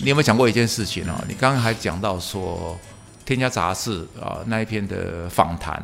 [0.00, 0.04] 西。
[0.04, 1.14] 你有没有想过一件事情哦？
[1.28, 2.78] 你刚刚还讲到说
[3.26, 5.82] 《天下杂志》啊那一篇的访谈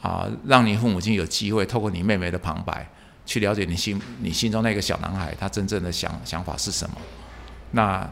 [0.00, 2.88] 啊，让你父母亲有机会透过你妹妹的旁白
[3.26, 6.96] 去了解你心你心中那个小男孩他真正的想想法是什么。
[7.72, 8.08] 那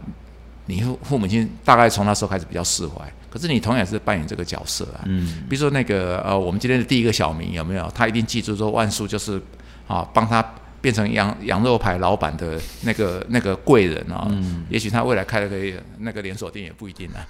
[0.66, 5.00] 你父父母亲大概从那时候开始比较释怀，可是你同样是扮演这个角色啊。
[5.06, 7.90] 嗯，比如说那个呃，我们今天的第一个小明有没有？
[7.94, 9.42] 他一定记住说万叔就是
[9.86, 10.44] 啊，帮他
[10.88, 14.26] 变成羊羊肉排老板的那个那个贵人啊。
[14.30, 15.56] 嗯也许他未来开了个
[15.98, 17.20] 那个连锁店也不一定啊。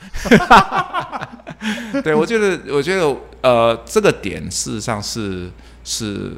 [2.04, 5.50] 对，我觉得我觉得呃，这个点事实上是
[5.82, 6.30] 是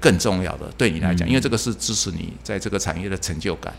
[0.00, 3.72] 更重要的，对你来讲，因为这个是支持你在这个产业的成就感。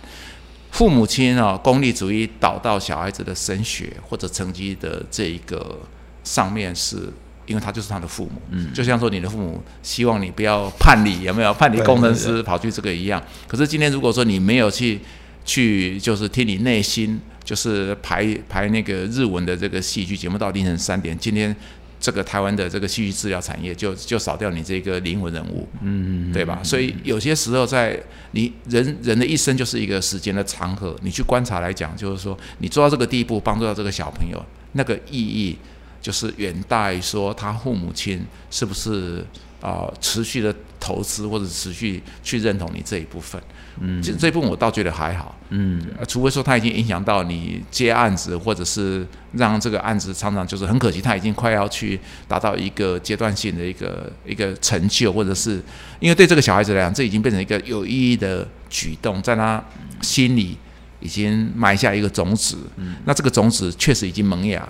[0.72, 5.78] 父母亲啊，功利主义导到小孩子的升学或者成绩的这一个
[6.24, 7.12] 上面是。
[7.48, 13.20] 因为他就是他的父母，嗯就像说你的父母希望你不要叛逆， 有没有叛逆工程师跑去这个一样。
[13.48, 15.00] 可是今天如果说你没有去
[15.46, 21.56] 去就是听你内心就是排排那个日文的这个戏剧节目到凌晨三点，今天
[22.00, 26.60] 这个台湾的这个戏剧治疗产业就就少掉你这个灵魂人物，嗯，对吧？
[26.62, 27.98] 所以有些时候在
[28.32, 34.40] 你人人的一生就是一个时间的长河，你去观察来讲，就是说你做到这个地步，帮助到这个小朋友，
[34.74, 35.58] 那个意义
[36.08, 39.20] 就是远大于说他父母亲是不是
[39.60, 43.42] 啊、呃持续的投资或者持续去认同你这一部分。
[43.82, 44.02] 嗯。
[44.02, 45.86] 这这一部分我倒觉得还好，嗯。
[46.00, 55.62] 呃除非说他已经影响到你接案子，或者是让这个案子常常就是很可惜，他已经快要去达到一个阶段性的一个一个成就，或者是
[56.00, 59.62] 因为对这个小孩子来讲，这已经变成一个有意义的举动，在他
[60.02, 60.58] 心里
[61.02, 62.56] 已经埋下一个种子。
[62.78, 62.96] 嗯。
[63.04, 64.66] 那这个种子确实已经萌芽，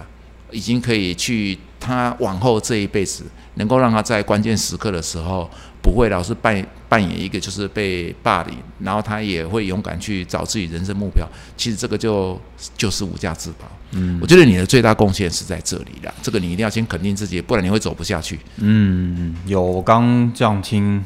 [0.52, 3.24] 已经可以去他往后这一辈子，
[3.56, 5.50] 能够让他在关键时刻的时候，
[5.82, 11.28] 不会老是扮扮演一个就是被霸凌，然后他也会勇敢去找自己人生目标。
[11.56, 12.40] 其实这个就
[12.78, 13.68] 就是无价之宝。
[13.92, 18.38] 嗯我觉得你的最大贡献是在这里啦，这个你一定要先肯定自己，不然你会走不下去。
[18.58, 21.04] 嗯，有我刚这样听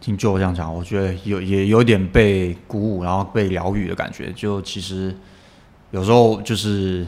[0.00, 4.32] 听舅这样讲，我觉得有也有点被鼓舞，然后被疗愈的感觉。
[4.34, 5.14] 就其实
[5.90, 7.06] 有时候就是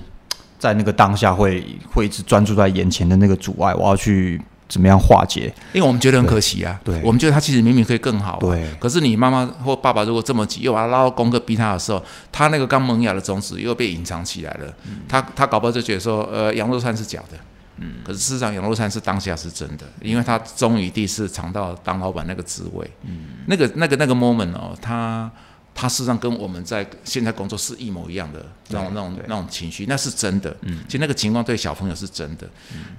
[0.63, 1.61] 在那个当下会
[1.93, 5.53] 会一直专注在眼前的那个阻碍，我要去怎么样化解？
[5.73, 12.01] 因为我们觉得很可惜啊，对我们觉得他其实明明可以更好、啊，对可是你妈妈或爸爸如果这么急，又把他拉到功课逼他的时候，
[12.31, 14.73] 他那个刚萌芽的种子又被隐藏起来了。
[15.09, 17.37] 他他搞不好就觉得说，呃，羊肉串是假的，
[17.79, 25.29] 嗯，可是事实上羊肉串是当下是真的，因为他终于第一次尝到当老板那个滋味，嗯，那个那个那个 moment 哦，他。
[25.75, 30.55] 他事实上跟我们在现在工作是一模一样的那种那种那种情绪，那是真的。
[30.63, 32.49] 嗯，其实那个情况对小朋友是真的。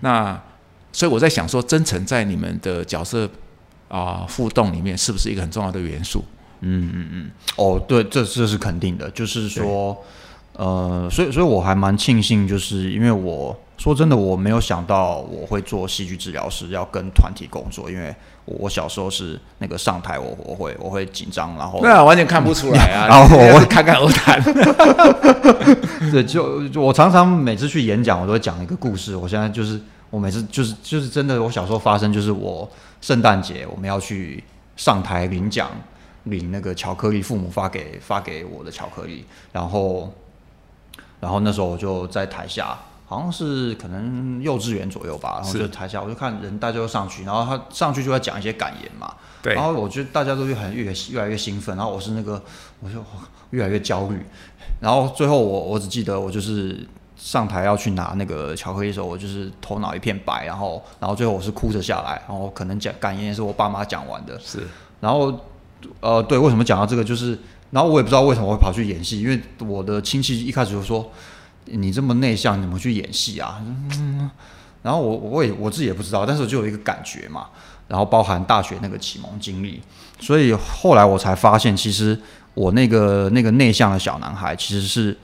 [0.01, 0.41] 那
[0.91, 3.29] 所以我在想说，真诚在你们的角色
[3.88, 6.23] 啊、互动里面，是不是一个很重要的元素？
[6.62, 9.95] 嗯嗯嗯哦，对，这这是肯定的，就是说，
[10.53, 18.16] 呃，所以所以我还蛮庆幸，就是因为我说真的，我没有想到我会做戏剧治疗师，要跟团体工作，因为
[18.46, 23.08] 我我小时候是那个上台我我会我会紧张，然后对啊，完全看不出来啊。
[23.12, 24.42] 然后我你是侃侃而谈。
[26.12, 29.16] 对，就就我常常每次去演讲，我都会讲一个故事。
[29.16, 32.70] 我现在就是我每次就是就是真的，我小时候发生就是我
[33.02, 34.44] 圣诞节我们要去
[34.75, 35.70] 上台领奖，
[36.24, 40.14] 领那个巧克力，父母发给发给我的巧克力，然后
[41.20, 42.78] 然后那时候我就在台下。
[43.13, 49.13] 好像是可能幼稚园左右吧，然后就台下我就看人大家都上去，然后他上去就在讲一些感言嘛，
[49.44, 49.53] 对。
[49.53, 52.41] 然后我觉得大家都越很越越来越兴奋，然后我是那个
[52.79, 52.96] 我就
[53.51, 54.25] 越来越焦虑，
[54.79, 64.68] 然后最后我我只记得我就是上台要去拿那个巧克力的时候，我就是头脑一片白，然后然后最后我是哭着下来，然后可能讲感言也是我爸妈讲完的，是。
[65.00, 65.31] 然后
[66.00, 67.38] 呃对，为什么讲到这个就是，
[67.69, 71.12] 然后我也不知道为什么会跑去演戏，因为我的亲戚一开始就说
[71.66, 73.62] 你这么内向，怎么去演戏啊？
[74.81, 77.47] 然后我我也我自己也不知道，但是我就有一个感觉嘛，
[77.88, 79.81] 然后包含大学那个启蒙经历，
[80.19, 82.19] 所以后来我才发现，其实
[82.54, 85.18] 我那个那个内向的小男孩，其实是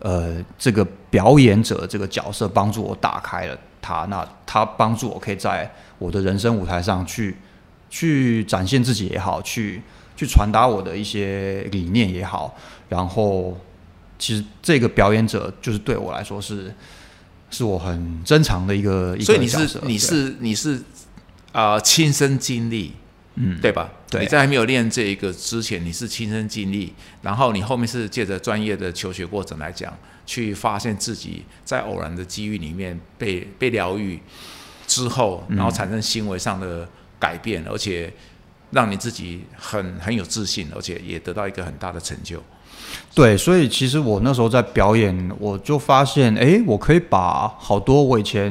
[0.00, 7.36] 呃这个表演者这个角色帮助我打开了他，那他帮助我可以在我的人生舞台上去
[7.88, 9.80] 去展现自己也好，去
[10.16, 12.56] 去传达我的一些理念也好，
[12.88, 13.56] 然后
[14.22, 16.72] 其实这个表演者就是对我来说是
[17.50, 20.76] 是我很珍藏的一个所以你是你是你是
[21.50, 22.92] 啊、呃亲身经历，
[23.34, 23.90] 嗯对吧？
[24.08, 29.92] 对你在还没有练这一个之前，你是亲身经历，然后你后面是借着专业的求学过程来讲，
[30.24, 34.20] 去发现自己在偶然的机遇里面被被疗愈
[34.86, 36.88] 之后，然后产生行为上的
[37.18, 38.12] 改变，而且
[38.70, 42.40] 让你自己很很有自信，而且也得到一个很大的成就。
[43.14, 48.50] 对，所以其实我那时候在表演，我就发现，哎，我可以把好多我以前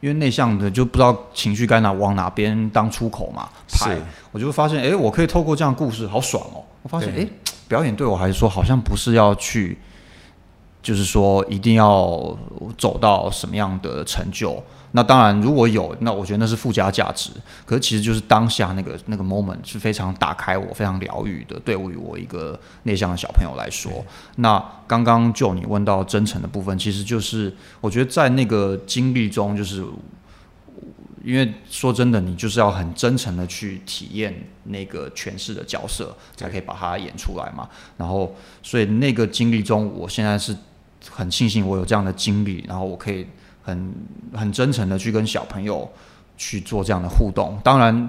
[0.00, 6.62] 因为内向的就不知道情绪该哪往哪边当出口嘛，拍是，我就会发现，哎，我可以透过这样的故事，好爽哦！
[6.82, 7.28] 我发现，对哎，
[7.68, 9.78] 表演对我来说好像不是要去，
[10.82, 12.36] 就是说一定要
[12.76, 14.62] 走到什么样的成就。
[14.94, 17.30] 那当然，如果有，那我觉得那是附加价值。
[17.64, 21.58] 可是其实就是当下那个那个 moment 是非常打开我、非常疗愈的。
[21.60, 23.90] 对于我一个内向的小朋友来说，
[24.36, 29.82] 那刚刚就你问到真诚的部分，其实就是我觉得在那个经历中，就是
[31.24, 37.66] 因为说真的，你就是要很真诚的去体验那个诠释的角色，才可以把它演出来嘛。
[37.96, 40.54] 然后，所以那个经历中，我现在是
[41.10, 43.26] 很庆幸我有这样的经历，然后我可以
[43.62, 43.92] 很
[44.32, 45.90] 很真诚的去跟小朋友
[46.36, 47.58] 去做这样的互动。
[47.62, 48.08] 当然，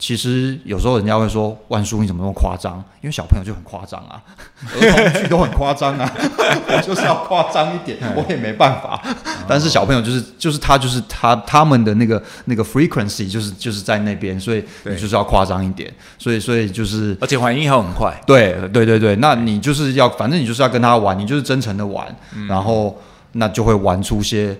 [0.00, 2.82] 其实有时候人家会说万叔你怎么那么夸张？
[3.02, 4.20] 因为小朋友就很夸张啊，
[4.80, 8.98] 儿童剧都很夸张啊， 我就是要夸张一点，我也没办法。
[9.46, 15.92] 但是小朋友就是就是他就是他他们的那个那个 frequency 就是就是在那边，所以你就是要夸张一点。
[16.18, 18.18] 所以所以就是而且反应还很快。
[18.26, 22.06] 对对对对，那你就是要，反正你就是要跟他玩，你就是真诚的玩，
[22.48, 22.98] 然后
[23.32, 24.56] 那就会玩出些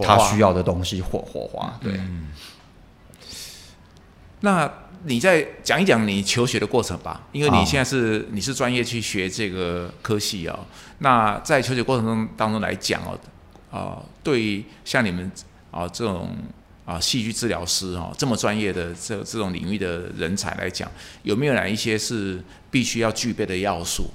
[0.00, 1.72] 他需要的东西，火火花。
[1.80, 1.92] 对，
[4.42, 4.70] 那
[5.04, 10.66] 你再讲一讲你求学的过程吧，因为你现在是你是专业去学这个科系哦。
[10.98, 13.18] 那在求学过程中当中来讲哦，
[13.70, 15.28] 啊、对于像你们
[15.72, 16.36] 啊、这种
[16.84, 20.88] 啊、戏剧治疗师哦这么专业的这这种领域的人才来讲，
[21.22, 22.40] 有没有哪一些是
[22.70, 24.10] 必须要具备的要素？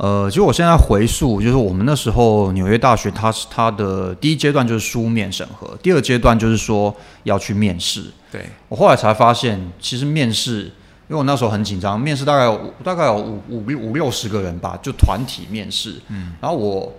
[0.00, 6.94] 呃，其实我现在回溯，就是我们那时候纽约大学，它是它的第一阶段就是书面审核，第二阶段就是说
[7.24, 8.04] 要去面试。
[8.32, 15.96] 对，我后来才发现，其实面试，因为我那时候很紧张，面试大概有大概有五五六五六十个人吧，就团体面试。
[16.08, 16.90] 嗯，然后我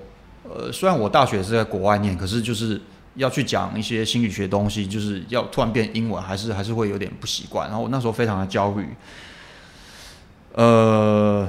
[0.44, 2.80] 呃，虽然我大学是在国外念，可是就是
[3.16, 7.68] 要去讲一些心理学东西，就是要突然变英文，还是还是会有点不习惯。
[7.68, 8.88] 然后我那时候非常的焦虑，
[10.54, 11.48] 呃，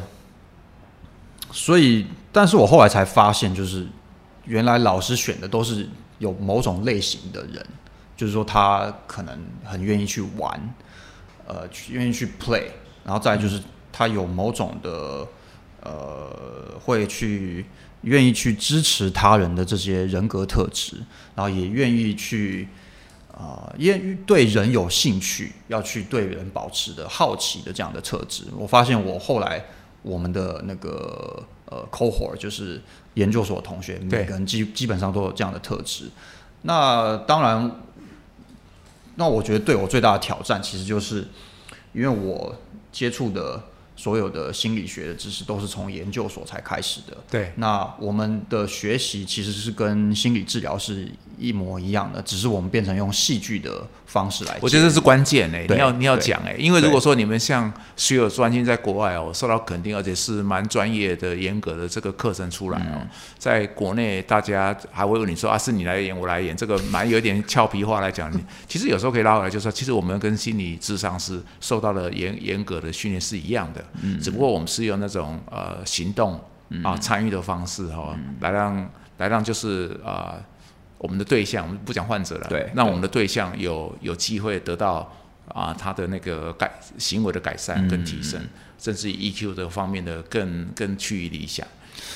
[1.53, 3.87] 所以，但是我后来才发现，就是
[4.47, 5.89] 原来老师选的都是
[6.19, 7.65] 有某种类型的人。
[8.15, 10.75] 就是说他可能很愿意去玩，
[11.45, 12.67] 呃，愿意去 play，
[13.05, 13.61] 然后再就是
[13.91, 15.27] 他有某种的
[15.81, 17.67] 呃，会去
[18.03, 20.99] 愿意去支持他人的这些人格特质，
[21.35, 22.69] 然后也愿意去
[23.33, 28.45] 啊，愿、意对人有兴趣，要去对人保持的好奇的这样的特质。
[28.57, 29.65] 我发现我后来
[30.03, 32.81] 我们的那个呃 cohort 就是
[33.15, 36.11] 研究所的同学，对每个人基基本上都有这样的特质。
[36.63, 37.81] 那当然，
[39.17, 41.27] 那我觉得对我最大的挑战，其实就是
[41.93, 42.55] 因为我
[42.91, 43.63] 接触的
[43.97, 47.17] 所有的心理学的知识都是从研究所才开始的。
[47.31, 51.11] 对，那我们的学习其实是跟心理治疗是
[51.43, 54.57] 一模一样的，只是我们变成用戏剧的方式来。
[54.61, 63.09] 我觉得这是关键诶、对你要你要讲诶、因为如果说你们像所有专心在国外哦，受到肯定，而且是蛮专业的、严格的这个课程出来哦，嗯
[63.39, 68.33] 在国内大家还会问你说啊，是你来演，我来演，这个蛮有点俏皮话来讲，
[68.69, 76.41] 其实有时候可以拉回来，就是说，其实我们跟心理智商是受到了严严格的训练是一样的，嗯只不过我们是用那种呃行动
[76.85, 80.37] 啊参与的方式哈、嗯来让来让就是啊。
[81.03, 85.13] 我们的对象，我们不讲患者了，对让我们的对象有有机会得到
[85.49, 88.41] 啊他的那个改行为的改善跟提升，
[88.79, 91.67] 甚至于 EQ 的方面的更更趋于理想，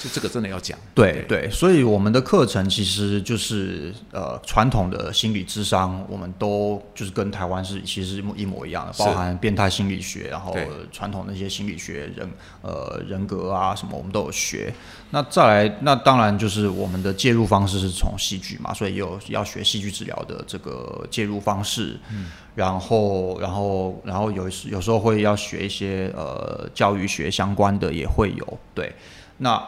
[0.07, 0.79] 就这个真的要讲。
[0.95, 10.57] 对对，所以我们的课程其实就是呃传统的心理智商，我们都就是跟台湾是其实是一模一样的，包含变态心理学，然后
[10.93, 12.31] 传统的一些心理学人
[12.63, 14.73] 呃人格啊什么我们都有学。
[15.11, 21.99] 那再来，那当然就是我们的介入方式是从戏剧嘛，所以有要学戏剧治疗的这个介入方式。
[22.13, 28.93] 嗯，然后然后然后有时有时候会要学一些呃教育学相关的也会有对。
[29.39, 29.63] 那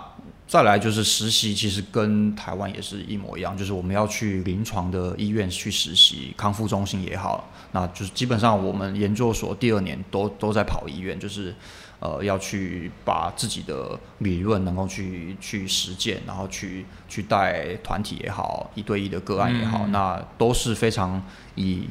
[0.48, 11.54] 再来就是实习，其实跟台湾也是一模一样，就是我们要去临床的医院去实习，康复中心也好，那就是基本上我们研究所第二年都都在跑医院，就是
[12.00, 21.22] 呃要去把自己的理论能够去去实践，然后去去带团体也好，一对一的个案也好，那都是非常
[21.56, 21.86] 以，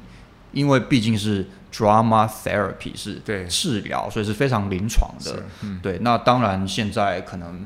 [0.52, 3.46] 因为毕竟是 drama therapy 是对。
[3.46, 5.44] 治疗，所以是非常临床的。
[5.62, 5.80] 嗯。
[5.84, 7.64] 对，那当然现在可能，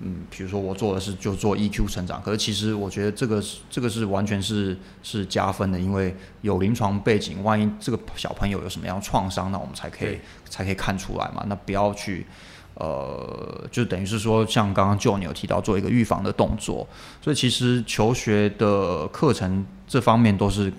[0.00, 10.18] 嗯，比如说我做的是就做 EQ 成长，可是其实我觉得这个是这个是完全是是加分的，因为有临床背景，万一这个小朋友有什么样创伤，那我们才可以
[10.48, 11.44] 才可以看出来嘛。
[11.46, 12.26] 那不要去
[12.74, 16.88] 呃，就等于是说，像刚刚就你有提到做一个预防的动作，
[17.20, 20.72] 所以其实求学的课程这方面都是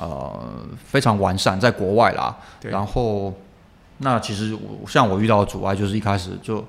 [0.00, 2.34] 呃非常完善，在国外啦。
[2.62, 3.32] 然后，
[3.98, 6.64] 那其实我像我遇到的阻碍，就是一开始就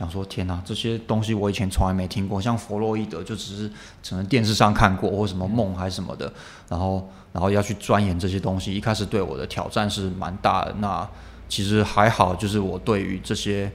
[0.00, 3.68] 想说，天呐，这些东西我以前从来没听过，像弗洛伊德就只是
[4.08, 6.32] 可能电视上看过，或什么梦还是什么的，
[6.70, 10.74] 然后然后要去钻研这些东西，一开始对我的挑战是蛮大的。
[10.78, 11.06] 那
[11.50, 13.70] 其实还好，就是我对于这些。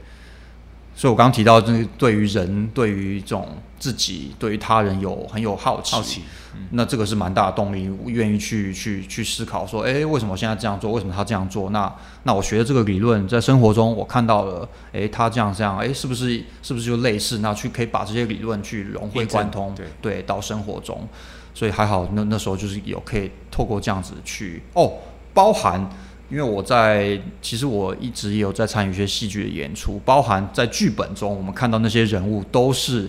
[0.98, 3.50] 所以，我刚提到，就是对于人、对于这种
[3.86, 6.24] 自己、对于他人有很有好奇，好奇，
[6.72, 10.92] 那这个是蛮大的动力，愿意去去去思考说，诶，为什么我现在这样做？
[10.92, 11.70] 为什么他这样做？
[11.70, 17.38] 那那我学的这个理论，在生活中我看到了，诶，他这样这样，诶，是不是是不是就类似？
[17.38, 21.08] 那去可以把这些理论去融会贯通，对对，到生活中。
[21.54, 24.94] 所以还好，那那时候就是有可以透过这样子去哦，
[25.32, 25.88] 包含。
[26.28, 33.08] 因为我在，其实我一直也有在参与一些戏剧的演出，包含在剧本中，我们看到那些人物都是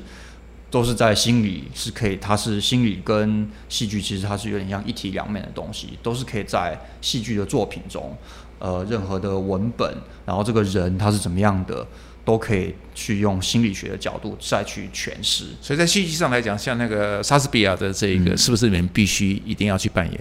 [0.70, 8.16] 都是在心理是可以，它是心理跟戏剧其实它是有点像一体两面的东西，都是可以在戏剧的作品中，
[8.58, 9.94] 呃，任何的文本，
[10.24, 11.86] 然后这个人他是怎么样的，
[12.24, 15.44] 都可以去用心理学的角度再去诠释。
[15.60, 20.20] 所以在戏剧上来讲，像那个莎士比亚的这一个，是不是你们必须一定要去扮演？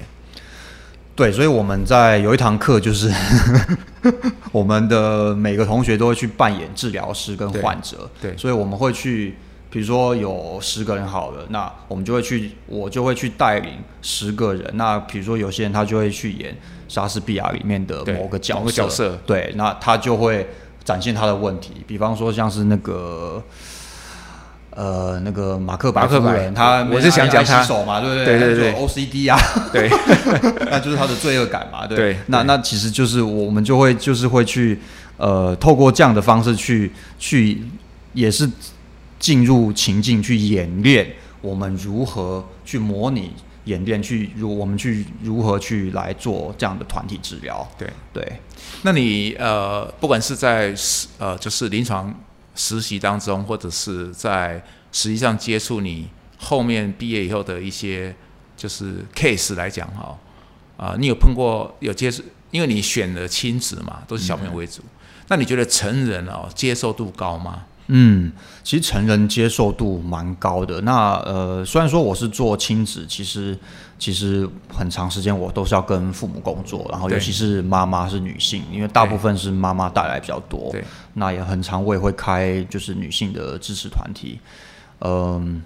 [1.16, 3.10] 对，所以我们在有一堂课，就是
[4.52, 8.10] 我们的每个同学都会去扮演治疗师跟患者。
[8.22, 9.34] 对所以我们会去，
[9.70, 14.70] 比如说有十个人好了，那我们就会去，我就会去带领十个人。
[14.76, 16.56] 那比如说有些人他就会去演
[16.88, 19.20] 莎士比亚里面的某个角色，某个角色。
[19.26, 20.48] 对，那他就会
[20.84, 23.44] 展现他的问题，比方说像是那个。
[24.78, 27.62] 呃，那个马克白马克白夫人，他我是想讲他。
[27.62, 28.26] 洗手嘛，对不对？
[28.26, 28.74] 对对对。
[28.74, 29.40] OCD 啊，
[29.72, 29.90] 对。
[30.70, 32.18] 那就是他的罪恶感嘛，对。
[32.28, 34.78] 那那其实就是我们就会就是会去
[35.16, 37.62] 呃，透过这样的方式去去
[38.12, 38.46] 也是
[39.26, 47.68] 进入情境去演练我们如何去模拟演练去如我们去如何去来做这样的团体治疗。
[47.76, 47.90] 对。
[48.14, 48.40] 对，
[48.84, 52.14] 那你呃，不管是在实呃，就是临床
[52.54, 58.16] 实习当中，或者是在实际上接触你后面毕业以后的一些
[58.56, 60.16] 就是 case 来讲哈，
[60.78, 64.84] 啊、你有碰过有接触，因为你选的亲子嘛，都是小朋友为主，
[65.30, 67.64] 那你觉得成人哦接受度高吗？
[67.88, 68.32] 嗯，
[68.64, 70.82] 其实成人接受度蛮高的。
[70.82, 73.58] 那呃，虽然说我是做亲子，其实
[74.00, 80.70] 其实很长时间我都是要跟父母工作，然后尤其是妈妈是女性，因为大部分是妈妈带来比较多。
[80.72, 84.40] 对，那也很常我也会开就是女性的支持团体。
[85.02, 85.62] 嗯，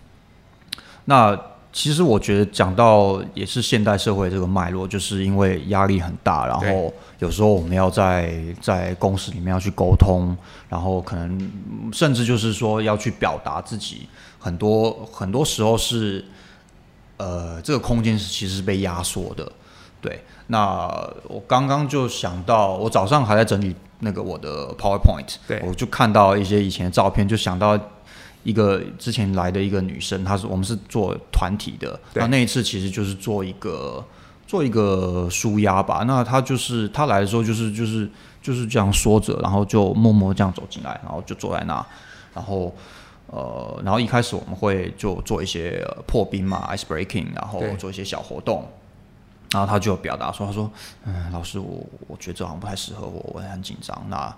[1.06, 1.40] 那
[1.72, 10.36] 其实我觉得讲到也是现代社会这个脉络，就是因为压力很大，然后对有时候我们要在在公司里面要去沟通，
[10.68, 14.08] 然后可能嗯甚至就是说要去表达自己，
[14.40, 16.26] 很多很多时候是
[17.18, 19.52] 呃这个空间是其实是被压缩的。
[20.02, 20.88] 对，那
[21.28, 27.78] 我刚刚就想到，我早上还在整理那个我的 PowerPoint，对我就看到一些以前的照片，就想到
[28.44, 34.02] 一个之前来的一个女生，她是我们是做团体的，对那那一次其实就是做一个
[34.50, 36.04] 做一个舒压吧。
[36.08, 38.10] 那他就是他来的时候就是就是
[38.42, 41.86] 就是这样说着，然后就默默这样走进来，然后就坐在那，
[42.34, 42.74] 然后。
[43.32, 48.68] 呃，然后一开始我们会就做一些、呃破冰嘛，ice breaking，然后做一些小活动，
[49.52, 50.72] 然后他就表达说，他说，
[51.04, 53.96] 嗯，老师，我我觉得这好像不太适合我，我很紧张。
[54.10, 54.36] 那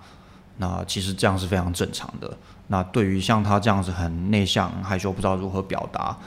[0.57, 2.37] 那其实这样是非常正常的。
[2.67, 6.17] 那对于像他这样子很内向、害羞、不知道如何表达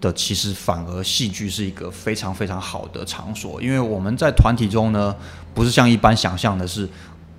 [0.00, 5.14] 的，其实反而戏剧是一个非常非常好的场所，因为我们在团体中呢，
[5.54, 6.88] 不是像一般想象的是。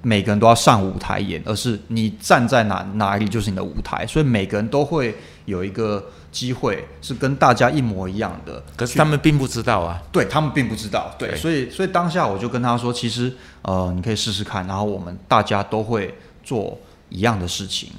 [0.08, 8.64] 每个人都要上舞台演，而是你站在哪哪里就是你的舞台，所以每个人都会有一个机会是跟大家一模一样的。
[8.78, 10.00] 可是他们并不知道啊。
[10.12, 16.78] 对他们并不知道，对，对所以所以当下我就跟他说，其实呃，你可以试试看，然后我们大家都会做
[17.10, 17.90] 一样的事情。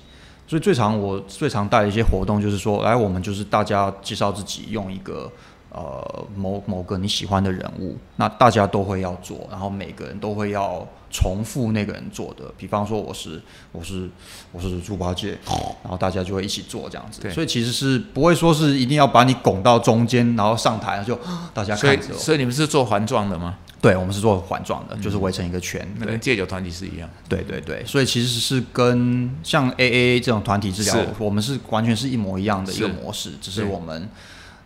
[0.46, 5.30] 所以最常我最常带的一些活动就是说，来我们就是大家介绍自己，用一个
[5.70, 12.44] 呃某某个你喜欢的人物，那大家都会要做，然后每个人都会要重复那个人做的。
[12.56, 14.08] 比方说我是我是
[14.52, 15.36] 我是猪八戒，
[15.82, 17.28] 然后大家就会一起做这样子。
[17.30, 21.18] 所以其实是不会说是一定要把你拱到中间，然后上台就
[21.52, 22.18] 大家看着我。
[22.18, 23.58] 所以你们是做环状的吗？
[23.86, 25.80] 对，我们是做环状的，就是围成一个圈。
[25.96, 27.08] 对那跟戒酒团体是一样。
[27.28, 34.08] 对对对，所以其实是跟像 AA 这种团体治疗，我们是完全是一模一样的一个模式，只是我们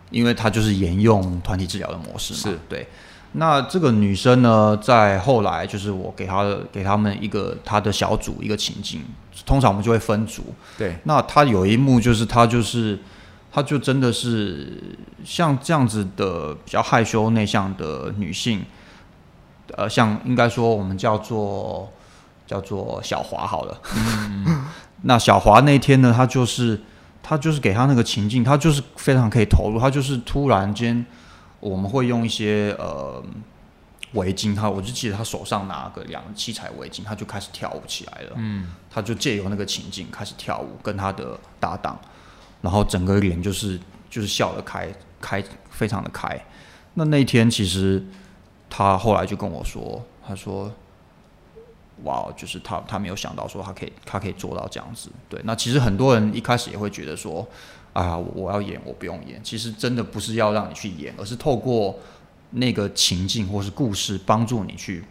[0.09, 2.39] 因为它就是沿用团体治疗的模式嘛。
[2.39, 2.87] 是对。
[3.33, 9.03] 那这个女生呢，在后来就是我给她的给他们一个她的小组一个情境，
[9.45, 10.53] 通常我们就会分组。
[10.77, 12.99] 对，那她有一幕就是她就是
[13.49, 18.65] 她就真的是像这样子的比较害羞内向的女性，
[19.77, 21.91] 呃，像应该说我们叫做
[22.45, 23.81] 叫做小华好了。
[25.03, 26.79] 那小华那天呢，他就是
[27.23, 31.05] 他就是给他那个情境，他就是非常可以投入，他就是突然间。
[31.59, 33.23] 我们会用一些呃
[34.13, 38.31] 围巾，他我就记得他手上拿个两七彩围巾，他就开始跳舞起来了。
[38.37, 41.99] 嗯，他就借由那个情境开始跳舞，跟他的搭档，
[42.61, 46.35] 然后整个脸就是就是笑得开开，非常的开。
[46.95, 48.03] 那那一天其实
[48.71, 50.71] 他后来就跟我说，他说
[52.05, 57.47] ：“哇，就是他他没有想到说他可以他可以做到这样子。”对，那其实很多人一开始也会觉得说。
[57.93, 59.37] 啊，我要演，我不用演。
[59.43, 61.99] 其实真的不是要让你去演，而是透过
[62.51, 65.03] 那个情境或是故事，帮助你去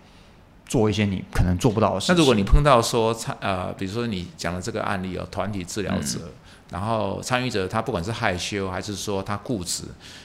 [0.65, 2.11] 做一些你可能做不到的事。
[2.11, 6.21] 那如果你碰到说参呃，比如说你讲的这个案例哦团体治疗者，
[6.71, 9.85] 然后参与者他不管是害羞还是说他固执，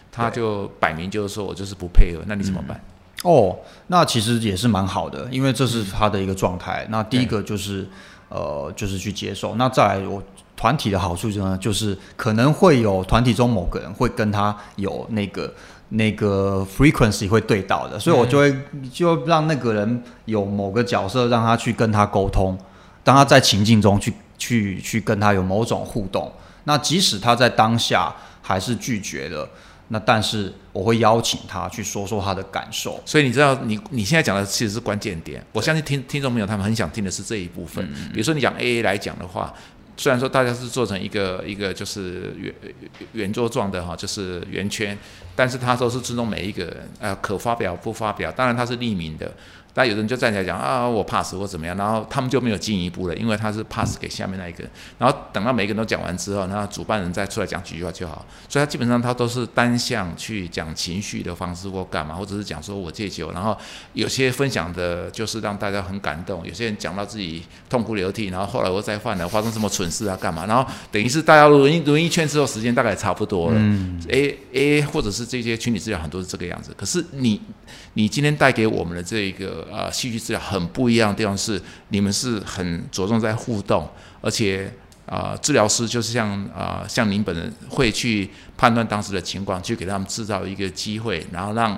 [0.10, 2.80] 他就摆明就是说我就是不配合，那你怎么办？
[3.24, 3.58] 哦，
[3.88, 6.86] 那其实也是蛮好的，因为这是他的一个状态。
[6.90, 7.88] 那第一个就是
[8.30, 9.56] 呃，就是去接受。
[9.56, 10.22] 那再来我。
[10.58, 15.54] 团体的好处呢，就是可能会有团体中某个人会跟他有那个
[15.90, 18.56] 那个 frequency 会对到的，所以我就会
[18.90, 22.58] 就让那个人有某个角色让他去跟他沟通，
[23.04, 26.32] 当他在情境中去去去跟他有某种互动，
[26.64, 29.48] 那即使他在当下还是拒绝了，
[29.90, 33.02] 那但是我会邀请他去说说他的感受。
[33.06, 37.86] 所以你知道，你你现在讲的其实是关键点，我相信听听众朋友他们很想听的是这一部分。
[38.14, 39.54] 比如说你讲 A A 来讲的话。
[39.98, 42.54] 虽然说大家是做成一个一个就是圆
[43.14, 44.98] 圆桌状的哈，就是圆圈，
[45.38, 49.34] 但是他都是尊重每一个人，呃，可发表不发表，当然他是匿名的。
[49.78, 54.64] 但有人就站起来讲啊，我 pass 或怎么样，然后他们就没有进一步了，因为他是 pass 给下面那一个。
[54.98, 58.26] 然后等到每个人都讲完之后，那主办人再出来讲几句话就好。
[58.48, 63.34] 所以他基本上他都是单向去讲情绪的方式或干嘛，或者是讲说我戒酒。
[63.34, 63.58] 然后
[63.92, 70.46] 有些分享的就是让大家很感动，有些人讲到自己痛哭流涕，然后后来我再犯了，发生什么蠢事啊干嘛？
[70.46, 73.58] 然后等于是大家轮一轮一圈之后，时间大概差不多了。
[73.60, 76.74] 嗯 A A 或者是这些群体治疗很多是这个样子。
[76.78, 77.42] 可是你
[77.96, 79.68] 你今天带给我们的这个。
[79.72, 83.90] 呃，戏剧治疗很不一样的地方是，你们是很着重在互动，
[84.22, 84.72] 而且
[85.06, 91.74] 啊，治疗师就是像啊，像您本人会去判断当时的情况，去给他们制造一个机会，然后让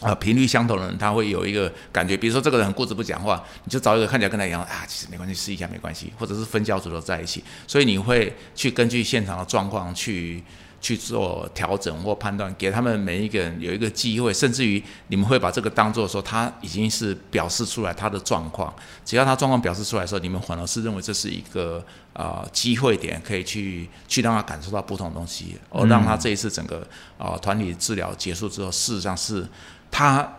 [0.00, 10.42] 啊频率相同的人他会有一个感觉，比如说这个人很固执不讲话，你就找一个看起来跟他一样啊，其实没关系，试一下没关系，或者是分教组都在一起，所以你会去根据现场的状况去。
[10.82, 26.84] 去做调整或判断，给他们每一个人有一个机会，甚至于你们会把这个当做说他已经是表示出来他的状况，只要他状况表示出来的时候，你们反而是认为这是一个啊机会点，可以去去让他感受到不同的东西，而让他这一次整个
[27.16, 29.46] 啊团体治疗结束之后，事实上是
[29.88, 30.36] 他，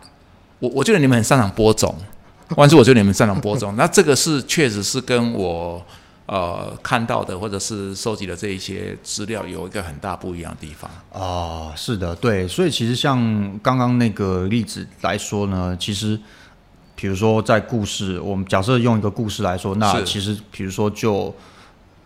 [0.59, 1.95] 我我觉得你们很擅长播种，
[2.57, 5.81] 万是我觉得你们擅长播种，那这个是确实是跟我。
[6.25, 11.73] 呃，看到的或者是收集的这一些资料，有一个很大不一样的地方哦。
[11.75, 13.19] 是的，对，所以其实像
[13.61, 16.17] 刚刚那个例子来说呢，其实
[16.95, 21.35] 比如说在故事，我们假设用一个故事来说，那其实比如说就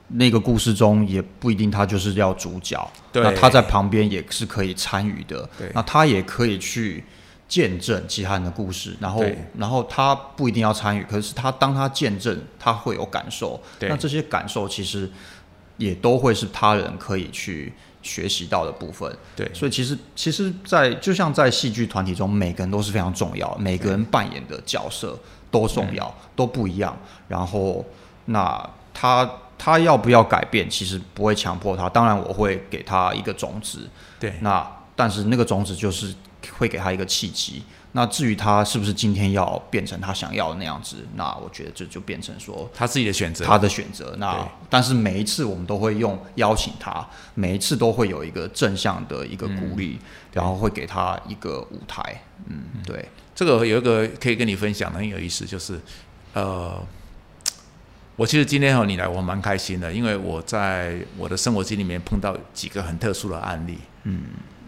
[0.07, 7.03] 那个故事中，也不一定他就是要主角，那他在旁边也是可以参与的，那他也可以去。
[7.47, 9.23] 见证其他人的故事，然后，
[9.57, 13.57] 然后他不一定要参与，可是他当他见证，他会有感受。
[13.79, 15.09] 那这些感受其实
[15.77, 19.09] 也都会是他人可以去学习到的部分。
[19.33, 25.17] 对，所以其实，其实，在就像在戏剧团体中，每个人都是非常重要，每个人扮演的角色
[25.49, 26.97] 都重要，都不一样。
[27.29, 27.85] 然后，
[28.25, 31.87] 那他他要不要改变，其实不会强迫他。
[31.87, 33.87] 当然，我会给他一个种子。
[34.19, 36.13] 对，那但是那个种子就是。
[36.57, 37.63] 会给他一个契机。
[37.93, 44.13] 那至于他是不是今天要变成他想要的那样子，那我觉得这就变成说他自己的选择，他的选择。
[44.19, 49.97] 那但是每一次我们都会用邀请他，每一次都会有一个正向的一个鼓励，
[50.33, 52.21] 然后会给他一个舞台。
[52.45, 53.09] 嗯，对。
[53.33, 55.79] 这个有一个可以跟你分享的很有意思，就是
[56.33, 56.79] 呃，
[58.15, 63.79] 我其实今天和你来，我蛮开心的，因为我在我的生活经里面碰到几个很特殊的案例。
[64.03, 64.21] 嗯。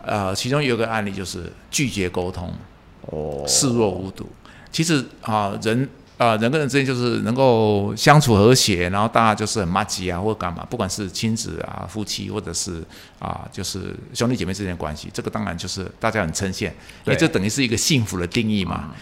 [0.06, 2.54] 呃，其中有个案例就是拒绝沟通，
[3.02, 4.28] 哦，视若无睹。
[4.72, 12.84] 其实啊，人呃人跟人之间就是能够相处和谐，然后大家就是很默契啊，或干嘛，不管是亲子啊、夫妻，或者是
[13.20, 16.66] 啊，就是兄弟姐妹之间的关系，这个当然就是大家很称羡，
[17.06, 18.94] 因为这等于是一个幸福的定义嘛。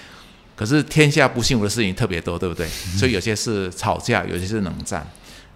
[0.55, 2.67] 可是天下不幸福的事情特别多，对不对？
[2.97, 5.05] 所以有些是吵架，有些是冷战。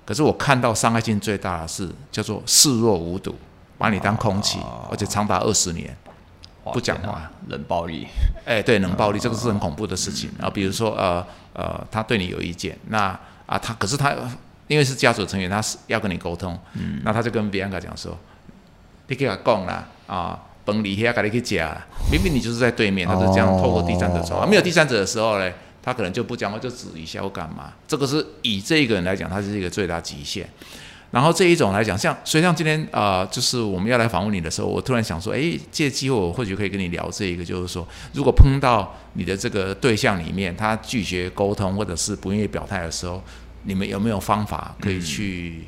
[0.05, 3.33] 可是我看到伤害性最大的是叫做视若无睹，
[3.81, 4.59] 把你当空气，
[4.91, 5.97] 而且长达二十年
[6.65, 8.05] 不讲话，冷暴力。
[8.45, 10.29] 哎，对，冷暴力这个是很恐怖的事情。
[10.37, 14.15] 然后比如说，呃呃，他对你有意见，那啊，他可是他
[14.67, 18.15] 因为是家族成员，他是要跟你沟通，嗯，那他就跟比安卡讲说，
[19.07, 21.75] 你给他讲啦，啊，崩离下，赶紧去讲。
[22.11, 25.51] 明明你就是在对面，他就这样透过第三者说，没有第三者的时候呢？
[25.83, 27.73] 他可能就不讲话，就指一下或干嘛？
[27.87, 30.47] 这个是以这一个人来讲，他是一个最大极限。
[31.11, 43.21] 然后这一种来讲，像所以像今天啊，就是我们要来访问你的时候，我突然想说，哎，借机会我或许可以跟你聊这一个，就是说，如果碰到你的这个对象里面，他拒绝沟通或者是不愿意表态的时候，
[43.63, 45.67] 你们有没有方法可以去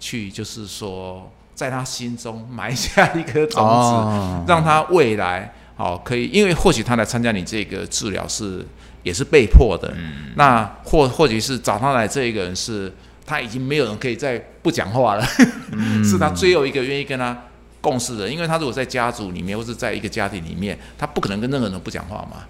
[0.00, 8.66] 去，就是说，在他心中埋下一颗种子，让他未来好可以，因为或许他来参加你这个治疗是。
[9.04, 9.96] 也是被迫的，
[10.34, 12.92] 那或或许是找上来这一个人是，
[13.28, 15.26] 他已经没有人可以再不讲话了，
[16.02, 17.36] 是他最后一个愿意跟他
[17.80, 22.46] 共事的，因为他如果在家族里面或者在一个家庭里面，他不可能跟任何人不讲话嘛，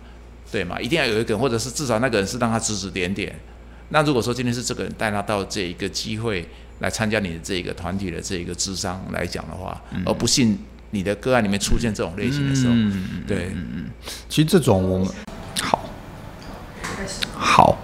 [0.52, 0.80] 对嘛？
[0.80, 3.34] 一定要有一个人，或者是至少那个人是让他指指点点。
[3.88, 6.46] 那如果说今天是这个人带他到这一个机会
[6.78, 10.58] 来参加你的这一个团体的这一个智商来讲的话，而不信
[10.90, 12.74] 你的个案里面出现这种类型的时候，
[13.26, 13.50] 对，
[14.28, 15.08] 其实这种我们。
[17.34, 17.78] 好，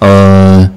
[0.00, 0.68] 呃，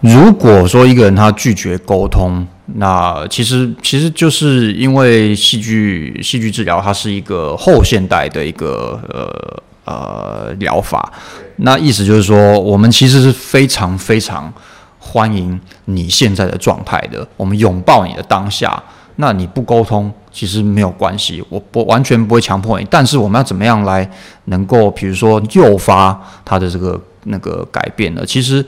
[0.00, 11.12] 如果说一个人他拒绝沟通，那其实其实就是因为戏剧戏剧治疗它是一个后现代的一个呃呃疗法，
[11.56, 14.50] 那意思就是说，我们其实是非常非常
[14.98, 18.82] 欢迎你现在的状态的，我们拥抱你的当下。
[19.16, 24.10] 那你不沟通其实没有关系，我不完全不会强迫你，但是我们要怎么样来
[24.46, 26.98] 能够，比如说诱发他的这个。
[27.24, 28.64] 那个改变呢，其实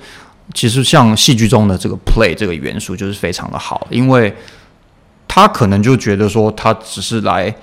[0.55, 4.35] 其实像戏剧中的这个 play 这个元素就是非常的好，因为
[5.27, 7.55] 他可能就觉得说他只是来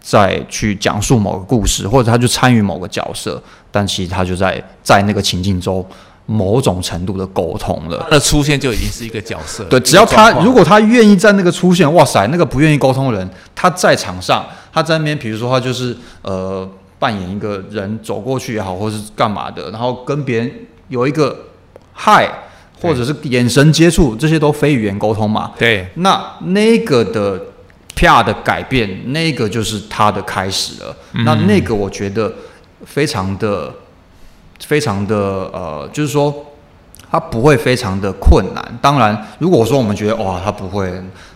[0.00, 5.84] 再去讲述某个故事，或者他就参与某个角色，但其实他就在在那个情境中
[6.26, 8.06] 某种程度的沟通了。
[8.10, 9.64] 那出现就已经是一个角色。
[9.64, 16.68] 对，只要他如果他愿意在那个出现，哇塞，那个不愿意沟通的人他在场上，他在那边，比如说他就是呃。
[16.98, 20.50] 扮演一个人走过去也好，或是干嘛的，然后跟别人
[20.88, 21.36] 有一个
[21.98, 22.30] 嗨，
[22.80, 25.50] 或者是眼神接触，这些都非语言沟通嘛。
[25.58, 27.40] 对，那那个的
[27.94, 30.94] 啪的改变，那个就是他的开始了。
[31.24, 32.30] 那那个我觉得
[32.84, 33.72] 非常的、
[34.60, 36.52] 非常的呃，就是说
[37.10, 38.78] 他不会非常的困难。
[38.82, 40.92] 当然，如果说我们觉得哇，他不会，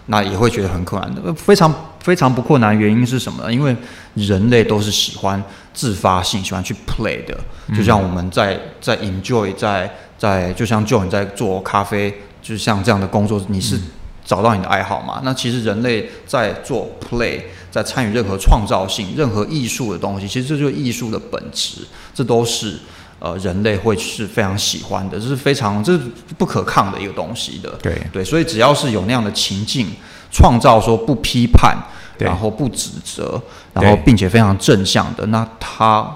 [0.06, 1.34] 那也会觉得很困难。
[1.34, 1.74] 非常。
[2.00, 3.52] 非常不困难，原因是什么呢？
[3.52, 3.76] 因为
[4.14, 5.44] 人类都是喜欢
[5.74, 7.36] 自发性、喜欢去 play 的。
[7.76, 13.80] 就像我们在在 enjoy，在在，就像就你在做咖啡，就像这样的工作，你是
[14.24, 15.22] 找到你的爱好嘛？
[15.24, 21.80] 那其实人类在做 play，在参与任何创造性、任何艺术的东西，其实这就是艺术的本质。
[22.14, 22.78] 这都是
[23.18, 26.00] 呃人类会是非常喜欢的，这是非常这是
[26.36, 27.70] 不可抗的一个东西的。
[27.82, 29.88] 对对，所以只要是有那样的情境。
[30.32, 31.76] 创造说不批判，
[32.16, 36.08] 然后不指责，然后并且非常正向的，那他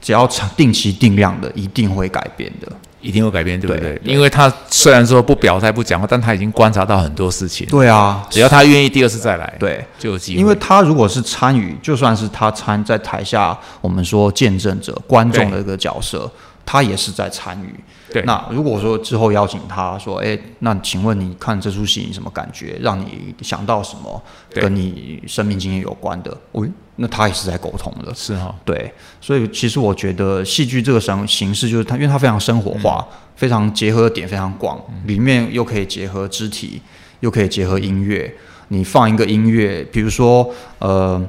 [0.00, 2.72] 只要定期定量的，一定会改变的，
[3.04, 4.00] 一定会改变，对不对？
[4.02, 7.66] 因为他虽然说不表态不讲话，但他已经观察到很多事情。
[7.68, 10.40] 对啊，只要他愿意第二次再来，对，就有机会。
[10.40, 16.30] 因为他如果是参与，就算是他参在台下，我们说见证者、观众的一个角色，
[16.64, 17.74] 他也是在参与。
[18.12, 22.78] 对那如果说之后邀请他说，哎，那请问你看这出戏你什么感觉？
[22.80, 26.34] 让你想到什么跟你生命经验有关的？
[26.52, 28.54] 喂，那他也是在沟通的，是哈。
[28.64, 36.80] 对，所以其实我觉得戏剧这个形形式就是它，因为它非常生活化，非常结合的点非常广，里面又可以结合肢体，
[37.20, 38.32] 又可以结合音乐。
[38.68, 41.22] 你放一个音乐，比如说呃，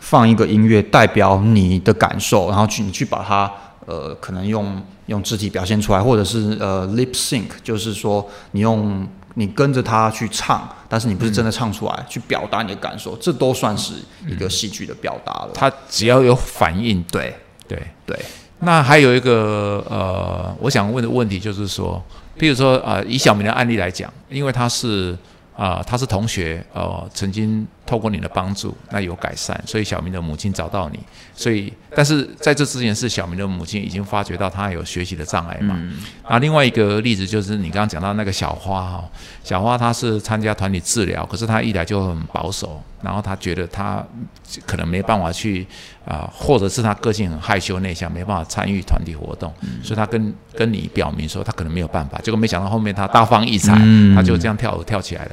[0.00, 3.50] 放一个音乐代表你的感受，然后去你去把它。
[3.84, 13.94] 呃，可能用用肢体表现出来，或者是呃 lip sync，就是说你用你跟着他去唱，但是你不是真的唱出来，去表达你的感受，这都算是
[14.26, 15.50] 一个戏剧的表达了。
[15.54, 17.34] 他只要有反应，对
[17.66, 18.18] 对对。
[18.60, 22.02] 那还有一个呃，我想问的问题就是说，
[22.38, 25.16] 譬如说啊，以小明的案例来讲，因为他是
[25.56, 27.66] 啊，他是同学，呃，曾经。
[27.92, 30.98] 透过你的帮助，那有改善，所以小明的母亲找到你。
[31.34, 35.78] 所以，但是在这之前是小明的母亲已经发觉到他有学习的障碍嘛？
[36.26, 39.04] 那，另外一个例子就是你刚刚讲到那个小花哈，
[39.44, 44.02] 小花她是参加团体治疗，可是她一来就很保守，然后她觉得她
[44.66, 45.66] 可能没办法去
[46.06, 49.52] 啊，或者是她个性很害羞内向，没办法参与团体活动，
[49.82, 53.74] 所以她跟跟你表明说她可能没有办法，结果没想到后面她大放异彩，
[54.14, 55.30] 她就这样跳跳起来了。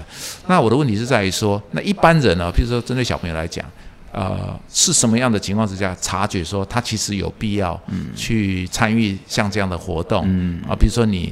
[0.47, 3.65] 那我的问题是在于说，那一般人呢，譬如说针对小朋友来讲。
[4.11, 7.79] 呃，是什么样的情况之下察觉说他其实有必要
[8.15, 10.23] 去参与像这样的活动
[10.67, 10.73] 啊？
[10.75, 11.31] 比如说你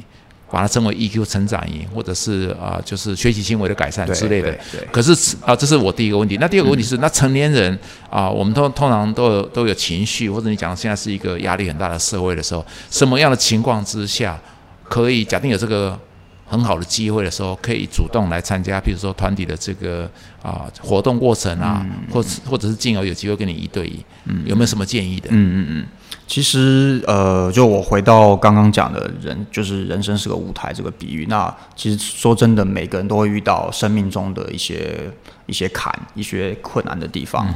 [0.51, 4.51] 把它称为 EQ 成长营，或者是啊，就是学习行为的改善之类的。
[4.71, 4.87] 对。
[4.91, 6.37] 可是啊，这是我第一个问题。
[6.39, 7.75] 那第二个问题是，那成年人
[8.11, 14.39] 啊，我们都通常都有都有情绪，或者你讲现在是一个压力很大的社会的时候，什么样的情况之下
[14.83, 15.99] 可以假定有这个？
[16.47, 20.09] 很好的机会的时候，可以主动来参加，比如说团体的这个
[20.41, 25.27] 啊活动过程啊，或者或者是进而有机会跟你一对一，嗯有没有什么建议的？
[25.31, 25.85] 嗯嗯嗯，
[26.25, 31.25] 其实呃，就我回到刚刚讲的人，就是人生是个舞台这个比喻。
[31.27, 35.11] 那其实说真的，每个人都会遇到生命中的一些
[35.47, 37.53] 一些坎、一些困难的地方。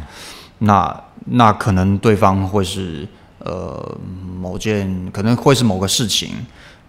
[0.60, 3.08] 那那可能对方会是
[3.40, 3.98] 呃
[4.40, 6.32] 某件，可能会是某个事情，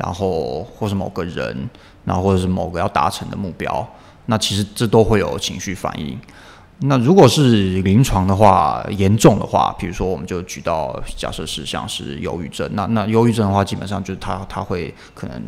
[0.02, 1.56] 然后或是某个人。
[2.04, 3.88] 然后或者是某个要达成的目标，
[4.26, 6.18] 那其实这都会有情绪反应。
[6.78, 15.40] 那如果是临床的话，严重的话，比如说我们就举到假设是像是忧郁症，那那忧郁症的话，基本上就是他他会可能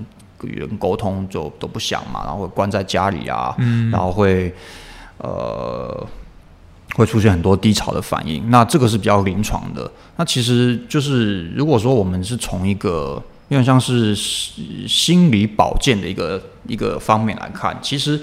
[0.44, 3.52] 与人沟通就都不想嘛，然后会关在家里啊，
[3.90, 4.54] 然后会
[5.18, 6.06] 呃
[6.94, 8.48] 会出现很多低潮的反应。
[8.48, 9.90] 那这个是比较临床的。
[10.14, 18.20] 那其实就是如果说我们是从一个有点像是心理保健的一个一个方面来看，其实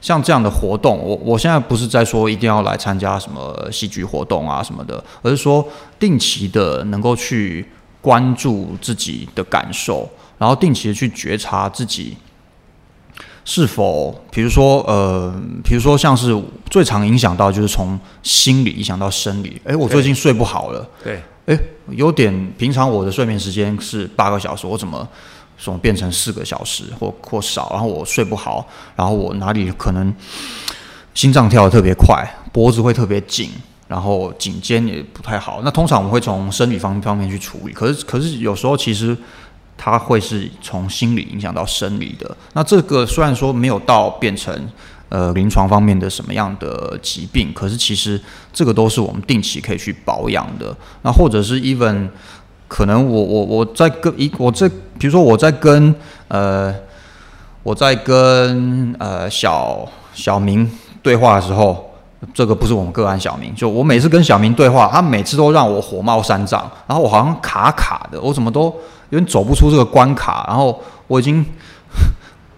[0.00, 5.66] 像这样的活动，我我现在不是在说一定要来参加什么戏剧活动啊什么的，而是说
[5.98, 7.68] 定期的能够去
[8.00, 10.08] 关注自己的感受，
[10.38, 12.16] 然后定期的去觉察自己
[13.44, 15.32] 是否，比如说呃，
[15.62, 16.36] 比如说像是
[16.70, 21.20] 最常影响到就是从心理影响到生理，诶，我最近睡不好了，对。
[21.46, 25.06] 哎，有点平常我的睡眠时间是八个小时，我怎么
[25.58, 27.68] 怎么变成四个小时或或少？
[27.72, 30.14] 然后我睡不好，然后我哪里可能
[31.14, 33.50] 心脏跳的特别快，脖子会特别紧，
[33.88, 35.60] 然后颈肩也不太好。
[35.64, 39.16] 那通常我们会从生理方方面去处理，可是可是有时候其实
[39.76, 42.36] 它会是从心理影响到生理的。
[42.52, 44.68] 那这个虽然说没有到变成。
[45.12, 47.52] 呃，临床方面的什么样的疾病？
[47.52, 48.18] 可是其实
[48.50, 50.74] 这个都是我们定期可以去保养的。
[51.02, 52.08] 那或者是 even
[52.66, 54.66] 可能我我我在跟一我这
[54.98, 55.94] 比如说我在跟
[56.28, 56.74] 呃
[57.62, 60.66] 我在跟呃小小明
[61.02, 61.90] 对话的时候，
[62.32, 68.74] 这个不是我们个案小明，就我每次跟小明对话，他每次都让我火冒三丈，然后我好像卡卡的，我怎么都
[69.10, 71.44] 有点走不出这个关卡，然后我已经。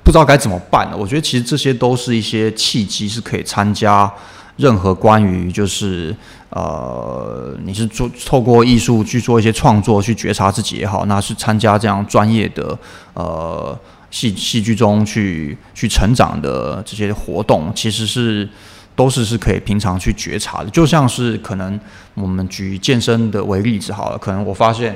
[0.04, 0.96] 不知道该怎么办了。
[0.96, 4.12] 我觉得其实这些都是一些契机，是可以参加
[4.58, 6.14] 任何关于就是
[6.50, 12.78] 呃，你是做透过艺术去做一些创作，去觉察自己也好，那是参加这样专业的
[13.14, 13.76] 呃
[14.10, 18.46] 戏戏剧中去去成长的这些活动，其实是
[18.94, 20.68] 都是是可以平常去觉察的。
[20.68, 21.80] 就像是可能
[22.12, 24.94] 我们举健身的为例子好了，可能我发现，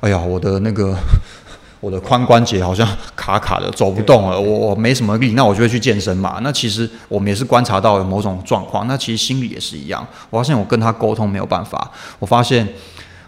[0.00, 0.96] 哎呀，我的那个。
[1.80, 4.40] 我的髋关节好像卡卡的，走不动了。
[4.40, 6.38] 我我没什么力，那我就会去健身嘛。
[6.42, 8.86] 那其实我们也是观察到有某种状况。
[8.88, 10.04] 那其实心理也是一样。
[10.30, 11.90] 我发现我跟他沟通没有办法。
[12.18, 12.66] 我发现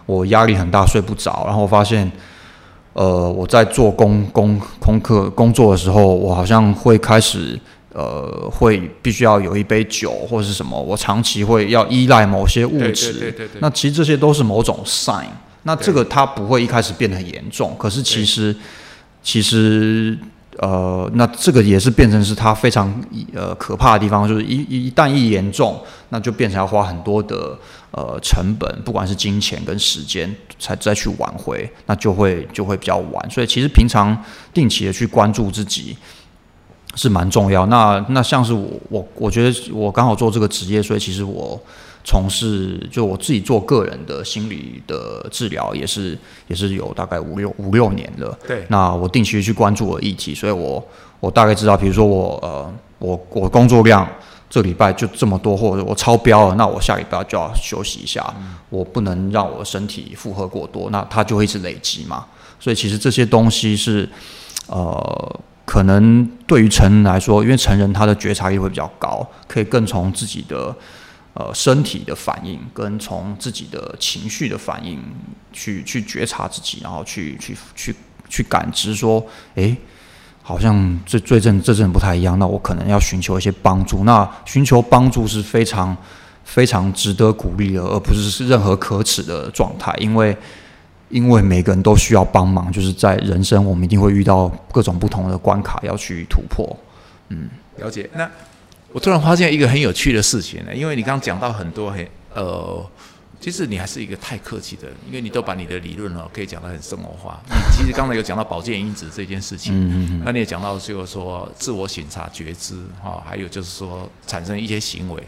[0.07, 1.43] 我压力很大，睡不着。
[1.45, 2.11] 然后我发现，
[2.93, 7.57] 呃，我在做工工功课工作的时候，我好像会开始
[7.93, 10.79] 呃，会必须要有一杯酒或者是什么。
[10.79, 13.13] 我长期会要依赖某些物质。
[13.13, 13.59] 对对对对。
[13.61, 15.25] 那其实这些都是某种 sign。
[15.63, 18.55] 那这个它不会一开始变得很严重，可是其实，
[19.21, 20.17] 其实
[20.57, 22.89] 呃，那这个也是变成是它非常
[23.33, 27.57] 呃可怕的地方，就是一一旦一严重，那就变成要花很多的
[27.91, 33.29] 呃成本，不管是金钱跟时间，才再去挽回，那就会就会比较晚。
[33.29, 34.17] 所以其实平常
[34.53, 35.95] 定期的去关注自己
[36.95, 37.65] 是蛮重要。
[37.65, 41.61] 那那像是我我我觉得我刚好做这个职业，所以其实我。
[42.03, 48.35] 从事就我自己做个人的心理的治疗，也是也是有大概五六五六年了。
[48.47, 50.83] 对，那我定期去关注我的议题，所以我
[51.19, 54.07] 我大概知道，比如说我呃我我工作量
[54.49, 58.33] 这礼拜就这么多，或者我超标了，那我下礼拜就要休息一下，
[58.69, 62.25] 我不能让我身体负荷过多，那它就会一直累积嘛。
[62.59, 64.09] 所以其实这些东西是
[64.67, 70.73] 呃，可能对于成人来说，因为成人他的觉察力会比较高，可以更从自己的。
[71.39, 75.01] 呃身体的反应，跟从自己的情绪的反应
[75.53, 77.95] 去去觉察自己，然后去去去
[78.27, 79.25] 去感知说，
[79.55, 79.75] 诶，
[80.43, 84.03] 好像这这阵这阵不太一样，那我可能要寻求一些帮助。
[84.03, 85.95] 那寻求帮助是非常
[86.43, 90.37] 非常值得鼓励的，而不是是任何可耻的状态，因为。
[91.11, 96.77] 因为每个人都需要帮忙，就是在人生，我们一定会遇到各种不同的关卡要去突破。
[97.29, 98.07] 嗯，了解。
[98.13, 98.29] 那
[98.91, 102.85] 我突然发现一个很有趣的事情呢，因为你刚刚讲到很多很呃，
[103.39, 107.39] 其实你还是一个太客气的，因为你都把你的理论哦可以讲得很生活化。
[107.47, 115.23] 你其实刚才有讲到保健因子这件事情，嗯嗯那你也讲到就是说自我审查觉知哈，还有就是说产生一些行为。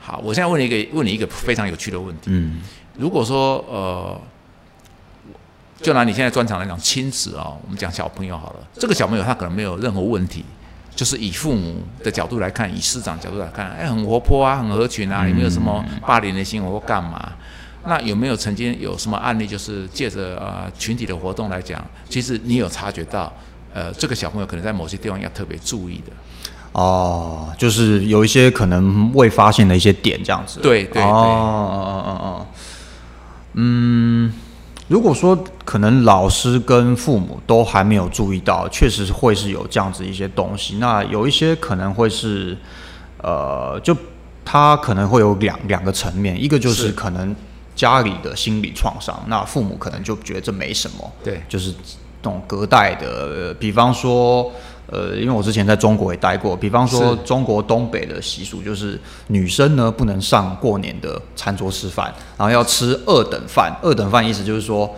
[0.00, 2.26] 好，我现在问你一个问你一个非常有趣的问题。
[2.26, 2.62] 嗯，
[2.96, 4.20] 如果说呃。
[5.82, 8.68] 就拿你现在专场来讲，亲子啊，我们讲小朋友好了。
[8.74, 10.44] 这个小朋友他可能没有任何问题，
[10.94, 17.32] 就是以父母的角度来看，以师长角度来看，哎，很活泼啊，很合群啊，有没有什么霸凌的行为或干嘛？
[17.86, 23.32] 那有没有曾经有什么案例，就是借着呃群体的活动来讲，其实你有察觉到，
[23.72, 26.12] 呃，这个小朋友可能在某些地方要特别注意的？
[26.72, 30.60] 哦，就是有一些可能未发现的一些点，这样子。
[30.60, 31.02] 对对对。
[31.02, 32.46] 哦哦哦哦。
[33.54, 34.32] 嗯。
[34.90, 40.78] 如果说可能老师跟父母都还没有注意到，确实会是有这样子一些东西。
[40.78, 42.58] 那有一些可能会是，
[43.22, 43.96] 呃，就
[44.44, 47.32] 他可能会有两两个层面，一个就是可能
[47.76, 54.52] 家里的心理创伤，那父母可能就觉得这没什么，对，就是这种隔代的，比方说。
[54.92, 63.72] 呃，因为我之前在中国也待过，比方说中国东北的习俗就是女生呢不能上过年的餐桌吃饭，然后要吃二等饭。
[63.82, 64.92] 二等饭意思就是说，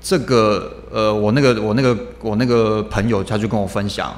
[0.00, 4.14] 这个呃，我那个我那个我那个朋友他就跟我分享，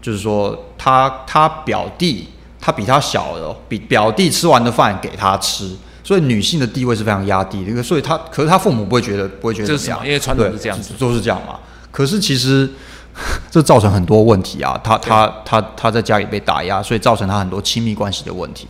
[0.00, 2.28] 就是说他他表弟
[2.60, 7.82] 他比他小的，比表弟吃完的饭给他吃，所以女性的地位是非常压低的。
[7.82, 11.58] 所以他可是他父母不会觉得不会觉得这样，因为传统是这样子，都是这样嘛。
[11.90, 12.70] 可是其实。
[13.50, 18.68] 这造成很多问题啊，他他他他在家里被打压，所以造成他很多亲密关系的问题。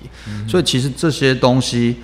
[0.49, 1.97] 所以其实这些东西，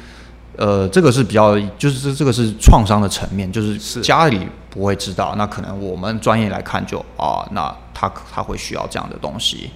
[0.56, 9.70] 呃，这个是比较，就是这这个是创伤的层面，就是家里不会知道，那可能我们专业来看就啊，那他他会需要这样的东西。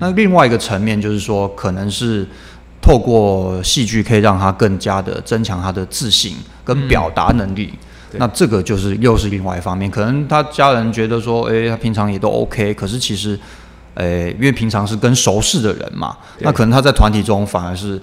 [0.00, 2.26] 那另外一个层面就是说，可能是
[2.82, 7.72] 透过戏剧可以让他更加的增强他的自信跟表达能力。
[8.12, 13.38] 那这个就是又是另外一方面，可能他家人觉得说，诶，他平常也都 OK，可是其实，
[13.94, 18.00] 诶，因为平常是跟熟识的人嘛，那可能他在团体中反而是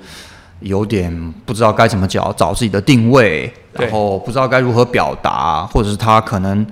[0.59, 6.65] 有点不知道该怎么找，找自己的定位，然后不知道该如何表达，或者是他可能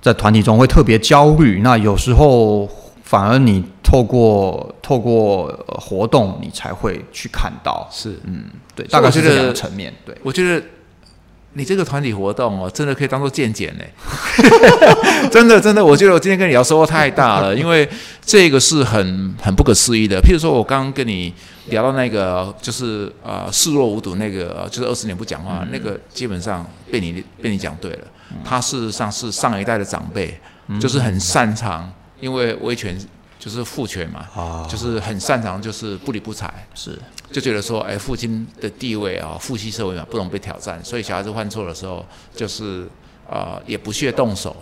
[0.00, 1.60] 在团体中会特别焦虑。
[1.62, 2.66] 那有时候
[3.02, 10.64] 反而你透过透过活动，你才会去看到，是，嗯，对，大概是这两个层面，对，我觉得。
[11.56, 13.84] 你这个团体活动哦，真的可以当做见解呢。
[15.32, 17.88] 真的真的，我觉得我今天跟你聊收获太大了，因为
[18.24, 20.20] 这个是很很不可思议的。
[20.20, 21.32] 譬如说，我刚刚跟你
[21.70, 28.06] 聊到那个，就是呃视若无睹那个，就是二十年不讲话那个，基本上被你被你讲对了。
[28.44, 30.38] 他事实上是上一代的长辈，
[30.78, 31.90] 就是很擅长，
[32.20, 32.98] 因为威权。
[33.38, 36.98] 就是父权嘛，就是很擅长，就是不理不睬，是
[37.36, 42.02] 就觉得说，哎，父亲的地位啊，父系社会嘛，不容被挑战，所以小孩子犯错的时候，
[42.34, 42.88] 就是
[43.28, 44.56] 呃，也不屑动手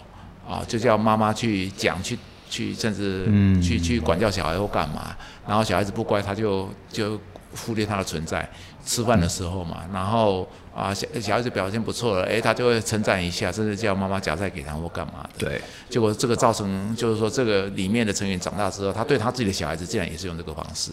[0.45, 2.19] 啊，就叫妈妈去讲，去
[2.51, 3.27] 去，甚至
[3.63, 7.17] 去去管教小孩或干嘛，然后小孩子不乖，他就就
[7.57, 8.45] 忽略他的存在。
[8.85, 15.47] 吃饭的时候嘛，然后啊小小孩子表现不错了，哎，他就会称赞一下，甚至叫妈妈夹菜给他或干嘛的。
[15.47, 20.91] 对，结果这个造成就是说，这个里面的成员长大之后，他对他自己的小孩子竟然也是用这个方式。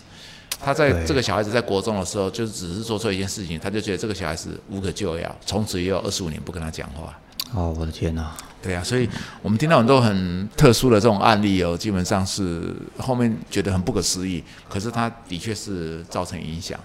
[0.64, 7.18] 他在这个小孩子在国中的时候，就只是做错一件事情，他就觉得这个小孩子无可救药，从此也有二十五年不跟他讲话。
[7.54, 8.36] 哦，我的天哪！
[8.62, 9.10] 对啊，所以
[9.42, 16.80] 我们听到很多很特殊的这种案例哦，基本上是后面觉得很不可思议，可是他的确是造成影响。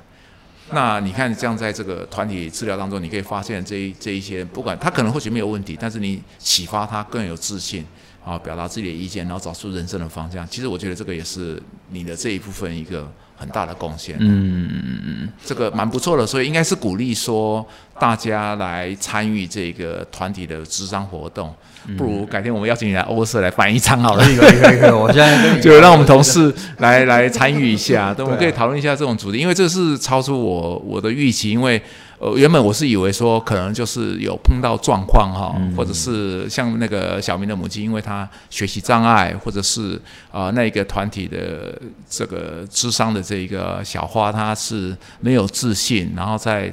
[0.71, 7.85] 那你看，这样在这个团体治疗当中，你可以发现这这一些，不管他可能或许没有问题，但是你启发他更有自信
[8.25, 10.49] 啊，表达自己的意见，然后找出人生的方向。
[10.49, 14.16] 其实我觉得这个也是你的这一部分一个很大的贡献。
[14.18, 17.64] 嗯嗯嗯嗯，这个蛮不错的，所以应该是鼓励说
[17.99, 21.54] 大家来参与这个团体的智商活动。
[21.96, 24.25] 不如改天我们邀请你来欧社来办一场好了。
[24.25, 31.81] 可以可以可以，我现在就让我们同事来来参与一下， 对，我们可以讨论一下这种主题，因为这是超出我我的预期，因为
[32.19, 40.00] 呃，原本我是以为说可能就是有碰到状况哈，或者是像那个小明的母亲，因为她学习障碍，或者是
[40.33, 46.73] 啊那个团体的这个智商的这一个小花，她是没有自信，然后在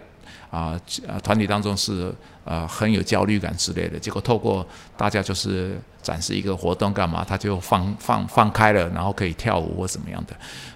[0.50, 2.14] 啊啊团体当中是
[2.46, 4.00] 呃很有焦虑感之类的。
[4.00, 4.66] 结果透过
[4.96, 10.34] 大家就是展示一个活动干嘛，她就放放放开了，然后可以跳舞或怎么样的。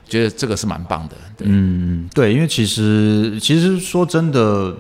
[0.08, 4.76] 觉得这个是蛮棒的，嗯，对，因为其实其实说真的，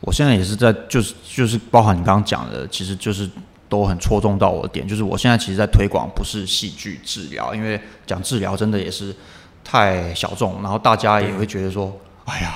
[0.00, 3.28] 我现在也是在就是就是包含你刚刚讲的，其实就是
[3.68, 9.14] 都很戳中到我的点，就是我现在其实，在推广不是戏剧治疗，因为讲治疗真的也是
[9.62, 11.94] 太小众，然后大家也会觉得说，
[12.24, 12.54] 哎呀，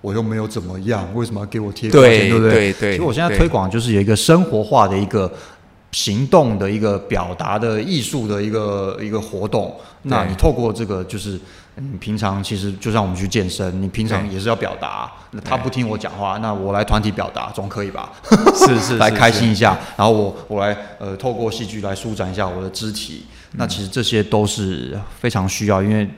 [0.00, 2.72] 我又没有怎么样，为什么要给我贴标签，对不对？
[2.72, 5.32] 对，其实我现在推广就是有一个生活化的一个。
[5.92, 11.38] 行动的一个表达的艺术的一个一个活动，那你透过这个，就是
[11.76, 15.12] 你平常其实就像我们去健身，你平常也是要表达。
[15.32, 18.10] 那他不听我讲话，那我来团体表达总可以吧？
[18.56, 19.78] 是是，来开心一下。
[19.96, 23.26] 然后我我来呃，透过戏剧来舒展一下我的肢体。
[23.52, 26.08] 那其实这些都是非常需要，因为。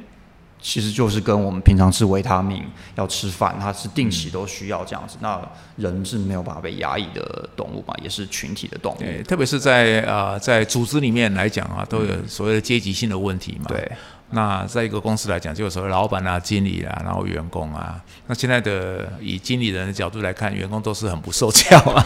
[0.64, 5.18] 其实就是跟我们平常吃维他命要吃饭，它是定期都需要这样子。
[5.20, 5.38] 那
[5.76, 8.98] 人是没有办法被压抑的动物嘛，也是群体的动物。
[8.98, 13.66] 对，特别是在呃在组织里面来讲啊，都有所谓的阶级性的问题嘛。
[13.68, 13.92] 对。
[14.30, 18.00] 那在一个公司来讲，就有所谓老板啊、经理啊，然后员工啊。
[18.26, 22.02] 那现在的以经理人的角度来看，员工都是很不受教啊。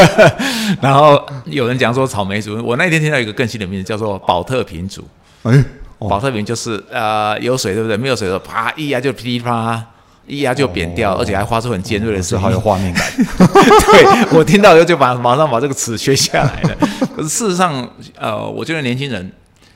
[0.82, 5.02] 然后有人讲说草莓族，我那天听到一个更新的名字叫做保特瓶族。
[5.44, 5.64] 哎。
[6.08, 7.96] 保特瓶就是呃有水对不对？
[7.96, 9.86] 没有水的啪一压就噼里啪啦，
[10.26, 13.04] 一压就扁掉，而且还发出很尖锐的声音，好有画面感。
[13.16, 16.76] 对 我听到以后就把马上把这个词学下来了。
[17.14, 17.88] 可是事实上，
[18.18, 19.30] 呃，我觉得年轻人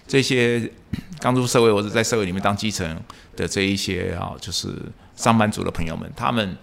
[0.07, 0.71] 这些
[1.19, 2.87] 刚入社会或者在社会里面当基层
[3.37, 4.69] 的这一些啊，就是
[5.17, 6.57] 上班族的朋友们，他们。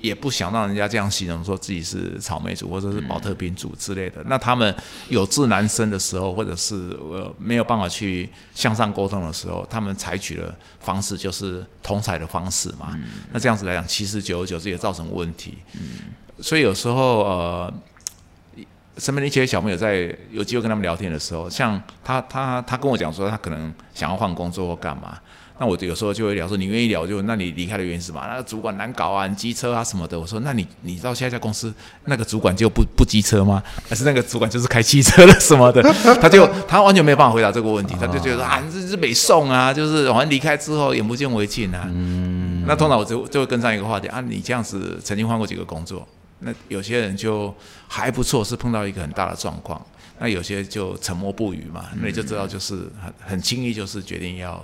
[0.00, 4.22] 也不想让人家这样形容，说自己是草莓族或者是保特瓶族之类的。
[4.26, 4.74] 那他们
[5.08, 12.98] 有志难伸的时候，或者是呃没有办法去向上沟通的时候，他们采取的方式就是同彩的方式嘛。
[13.32, 15.58] 那这样子来讲，其实久而久之也造成问题。
[16.40, 17.74] 所以有时候呃，
[18.96, 25.18] 身边的一些小朋友在有机会跟他们聊天的时候，像他他他跟我讲说，他可能想要换工作或干嘛。
[25.58, 28.20] 那我有时候就会聊说，你愿意聊就，那你离开的原因是什么？
[28.28, 30.20] 那个主管难搞啊，机车啊什么的。
[30.20, 31.72] 我说，那你你知道下一家公司
[32.04, 33.62] 那个主管就不不机车吗？
[33.88, 35.82] 还是那个主管就是开汽车的什么的？
[36.20, 41.84] 他就他完全没有办法回答这个问题，他就觉得啊，这是北宋啊，就是好像离开之后眼不见为净啊。
[41.86, 42.62] 嗯。
[42.66, 46.06] 那通常我就就会跟上一个话题啊，你这样子曾经换过几个工作？
[46.40, 47.54] 那有些人就
[47.88, 49.80] 还不错，是碰到一个很大的状况。
[50.18, 54.62] 那有些就沉默不语嘛，那你就知道就是很很轻易就是决定要。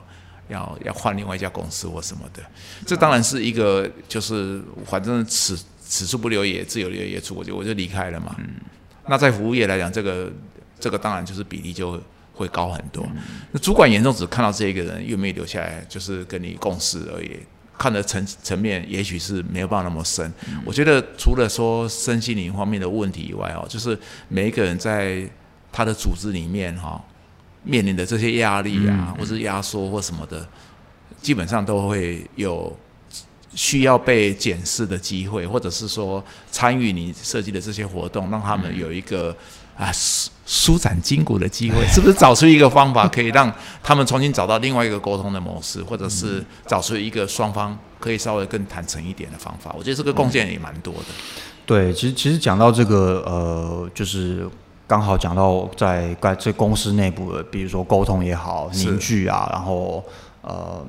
[0.52, 2.42] 要要换另外一家公司或什么的，
[2.86, 8.36] 这当然是一个就是反正此此处不留爷，自有留爷处，我就我就离开了嘛。
[8.38, 8.44] 嗯
[9.04, 10.32] 那在服务业来讲，这个
[10.78, 12.00] 这个当然就是比例就
[12.32, 13.04] 会高很多。
[13.50, 17.36] 那主管眼中只看到这一个人有没有留下来，就是跟你共事而已，
[17.76, 20.32] 看的层层面也许是没有办法那么深。
[20.64, 23.98] 我觉得除了说身心灵方面的问题以外哦，就是
[24.28, 25.28] 每一个人在
[25.72, 27.04] 他的组织里面哈。
[27.64, 30.46] 面临的这些压力啊，或者压缩或什么的，
[31.20, 32.76] 基本上都会有
[33.54, 39.36] 需要被检视的机会，或者是说参与你设计的这些活动，让他们有一个
[39.76, 43.52] 啊舒舒展筋骨的机会， 是不是找出一个方法，可以让
[43.82, 49.72] 他们重新找到另外一个沟通的模式，或者是找出一个双方可以稍微更坦诚一点的方法？
[49.78, 51.06] 我觉得这个贡献也蛮多的。
[51.64, 54.48] 对，其实其实讲到这个呃，就是。
[54.92, 60.04] 刚好讲到在在这公司内部的，比如说沟通也好，凝聚啊，然后
[60.42, 60.84] 呃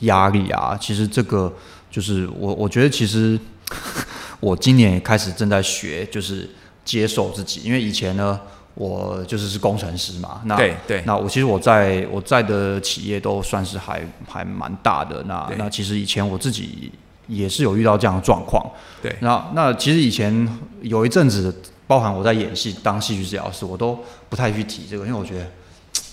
[0.00, 1.52] 压力啊，其实这个
[1.90, 3.38] 就是我我觉得其实
[4.40, 6.48] 我今年也开始正在学，就是
[6.82, 8.40] 接受自己，因为以前呢
[8.72, 16.90] 我就是是工程师嘛，那对对，那我其实我在我在的企业都算是还还蛮大的，那那其实以前我自己
[17.26, 18.64] 也是有遇到这样的状况，
[19.02, 20.48] 对，那那其实以前
[20.80, 21.54] 有一阵子。
[21.86, 25.46] 包含我在演戏当戏剧治疗师，我都不太去提这个，因为我觉得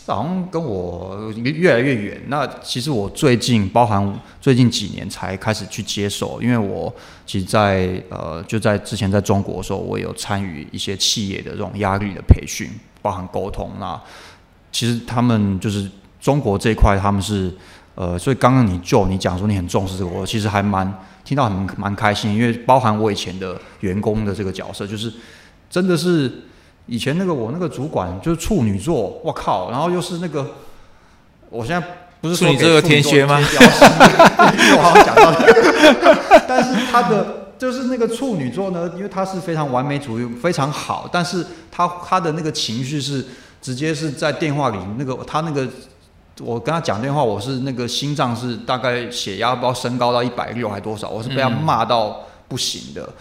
[0.05, 2.21] 好像跟我越来越远。
[2.27, 6.93] 那其实我最近，包含最近几年才开始去接受，因为我
[7.25, 12.69] 其实，在呃就在之前在中国的时候，我有参与一些企业的这种压力的培训，
[13.01, 13.71] 包含沟通。
[13.79, 13.99] 那
[14.71, 17.51] 其实他们就是中国这一块，他们是
[17.95, 20.93] 呃，所以刚刚你就你讲说你很重视这个，我其实还蛮
[21.23, 25.11] 听到很蛮开心，因为包含我以前的员工的这个角色，就是。
[25.73, 26.31] 真的是
[26.85, 29.71] 以前那个我那个主管就是处女座，我靠！
[29.71, 30.45] 然后又是那个，
[31.49, 31.87] 我现在
[32.21, 33.39] 不是说你这个天蝎吗？
[33.41, 35.33] 我好像讲到，
[36.47, 43.25] 但是他的就是那个处女座呢，因为他是非常完美主义，非常好，但是他他的那个情绪是
[43.59, 45.67] 直接是在电话里那个他那个。
[46.39, 52.21] 我跟他讲电话，我是那个心脏是大概血压不知道升高到一百六还多少，我是被他骂到
[52.53, 53.11] 不行的。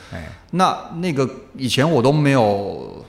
[0.50, 1.26] 那那个
[1.56, 3.02] 以前我都没有，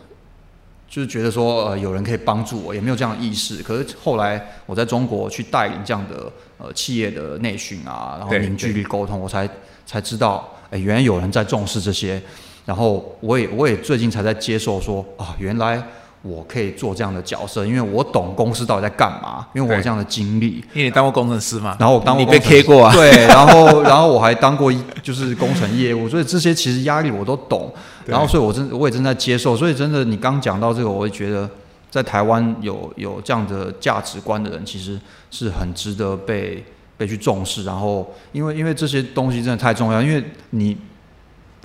[0.88, 3.62] 就是觉得说呃有人可以帮助我，也没有这样的意识。
[3.62, 9.50] 可是后来我在中国去带领这样的呃企业的内训啊，然后凝聚力沟通，我才
[9.86, 12.22] 才知道，哎，原来有人在重视这些。
[12.66, 15.84] 然后我也我也最近才在接受说啊，原来。
[16.24, 20.64] 我可以做这样的角色，因为我懂公司到底在干嘛，因为我有这样的经历。
[20.74, 27.70] 因为你当过工程师嘛，然后我当你被 K 过啊，对，然后然后我还当过就是工程业务，所以这些其实压力我都懂。
[28.06, 31.50] 然后所以我真我也正在接受，所以真的你刚讲到这个，我会觉得
[31.92, 34.98] 在台湾有有这样的价值观的人，其实
[35.30, 36.64] 是很值得被
[36.96, 37.66] 被去重视。
[37.66, 40.78] 然后因为因为这些东西真的太重要，因为你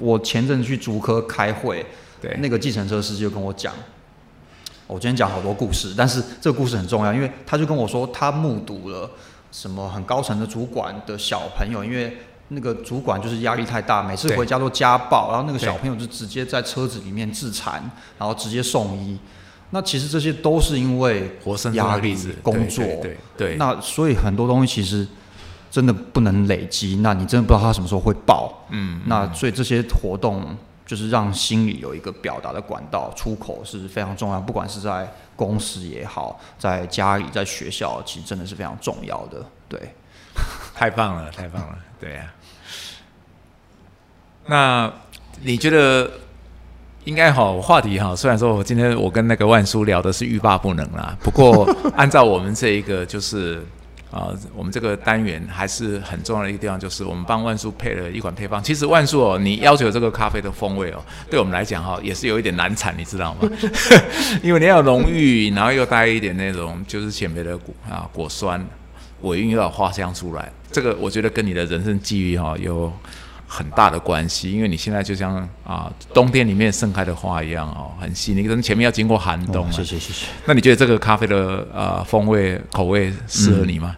[0.01, 1.87] 我前阵去竹科开会，
[2.21, 3.73] 对，那个计程车司机就跟我讲。
[4.89, 9.09] 我今天讲好多故事，但是这个故事很重要，因为他就跟我说，他目睹了
[9.53, 12.17] 什么很高层的主管的小朋友，因为
[12.49, 17.75] 那个主管就是压力太大，每次回家都家暴，然后那个小朋友就直接在车子里面自残，
[18.19, 19.19] 然后直接送医。
[19.71, 23.57] 那其实这些都是因为活生压力工作，对对。
[23.57, 25.07] 那所以很多东西其实
[25.71, 28.65] 真的不能累积，那你真的不知道他什么时候会爆。
[28.71, 29.03] 嗯。
[29.05, 30.57] 那所以这些活动。
[30.89, 39.45] 就是让心里有一个表达的管道出口是非常重要，不管是在公司也好，在家里、在学校，其实真的是非常重要的。
[39.69, 39.79] 对，
[40.75, 42.33] 太棒了，太棒了，对呀。
[44.47, 44.91] 那
[45.43, 46.11] 你觉得
[47.05, 48.17] 应该好话题哈？
[48.17, 53.63] 虽然说我今天我跟那个万叔聊的是欲罢不能啦，不过按照我们这一个就是。
[54.11, 58.63] 啊，我们这个单元还是很重要的一个地方，就是我们帮万叔配了一款配方。
[58.63, 63.49] 其实万叔哦，你要求这个咖啡的风味哦，对我们来讲哈，也是有一点难产，你知道吗？
[64.43, 68.67] 因为你要浓郁，然后又带一点那种就是浅焙的果啊果酸，
[69.23, 70.51] 尾韵又要花香出来。
[70.73, 72.93] 这个我觉得跟你的人生际遇哈有。
[73.51, 78.43] 很大的关系，因为你现在就像啊冬天里面盛开的花一样哦，很细腻。
[78.47, 79.73] 可是前面要经过寒冬。
[79.73, 80.27] 谢谢谢谢。
[80.45, 83.97] 那你觉得这个咖啡的呃风味口味适合你吗？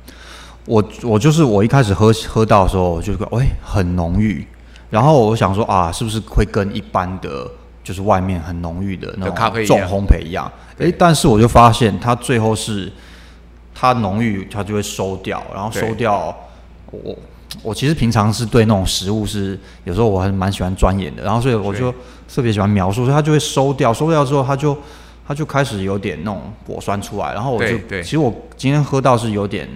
[0.66, 4.46] 我我就是我一开始喝喝到的时候，就觉得哎很浓郁，
[4.88, 7.50] 然后我想说啊，是不是会跟一般的
[7.82, 10.50] 就是外面很浓郁的那种咖啡重烘焙一样？
[10.78, 12.92] 哎，但是我就发现它最后是
[13.74, 16.36] 它浓郁，它就会收掉，然后收掉
[16.92, 17.16] 我。
[17.62, 21.92] 我其实平常是对那种食物是有时候我还蛮喜欢钻研的，然后所以我就
[22.32, 24.76] 特别喜欢描述，所以它就会收掉，收掉之后它就
[25.26, 29.68] 它就开始有点那种果酸出来，然后我就其实我今天喝到是有点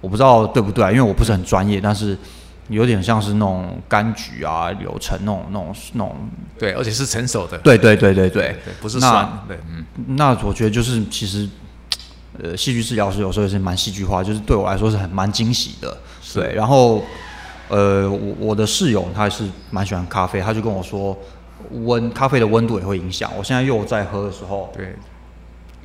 [0.00, 2.16] 我不知道对不对，因为我不是很专业，但是
[2.68, 6.16] 有点像是那种柑橘啊、柳橙那种那种那种
[6.58, 9.84] 对，而且是成熟的，对对对对对，不是酸，对嗯，
[10.16, 11.48] 那我觉得就是其实
[12.42, 15.96] 呃戏剧治疗师有时候也是蛮戏剧化，就是对我来说是很蛮惊喜的，
[16.34, 17.04] 对，然后。
[17.70, 21.14] 呃，我我的室友他是蛮喜欢咖啡，他就跟我说，
[21.84, 23.30] 温咖啡的温度也会影响。
[23.36, 24.96] 我现在又在喝的时候，对，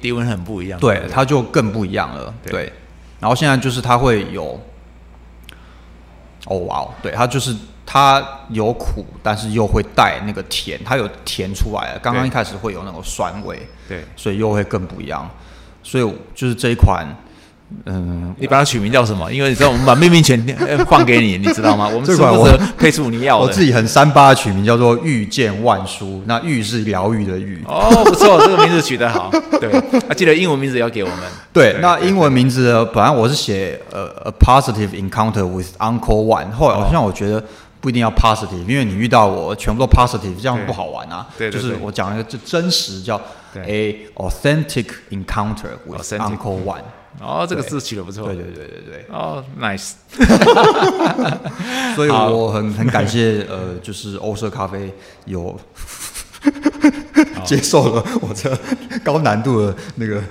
[0.01, 2.71] 低温很不一样，对，它就更不一样了，对。
[3.19, 4.57] 然后现在就是它会有，
[6.45, 7.53] 哦哇哦，对，它就是
[7.85, 11.99] 它有苦，但是又会带那个甜，它有甜出来了。
[11.99, 15.29] 刚刚一开始会有那种酸味，对，所以又会更不一样。
[15.83, 17.05] 所以就是这一款。
[17.85, 19.31] 嗯，你把它取名叫什么？
[19.31, 20.39] 因为你知道，我们把命名权
[20.89, 21.87] 放给你，你知道吗？
[21.87, 23.45] 我们是不是配出你要的？
[23.45, 27.61] 我自己很三八取名叫做“遇见万书”，那“遇”是疗愈的“遇”。
[27.67, 29.29] 哦，不错，这个名字取得好。
[29.59, 29.69] 对，
[30.07, 31.17] 啊，记得英文名字要给我们。
[31.51, 37.43] 对，那英文名字本来我是写呃，a positive encounter with Uncle One，后来好像我觉得
[37.81, 41.27] 不一定要 positive，因为你遇到我全部都 positive，这样不好玩啊。
[41.37, 43.19] 对，就是我讲一个就真实，叫
[43.67, 46.81] a authentic encounter with Uncle One。
[47.19, 48.25] 哦，这个字取得不错。
[48.27, 49.05] 对对对对对。
[49.09, 49.93] 哦，nice。
[51.95, 54.91] 所以我很很感谢呃，就是欧式咖啡
[55.25, 55.59] 有
[57.45, 58.57] 接受了我这
[59.03, 60.21] 高难度的那个，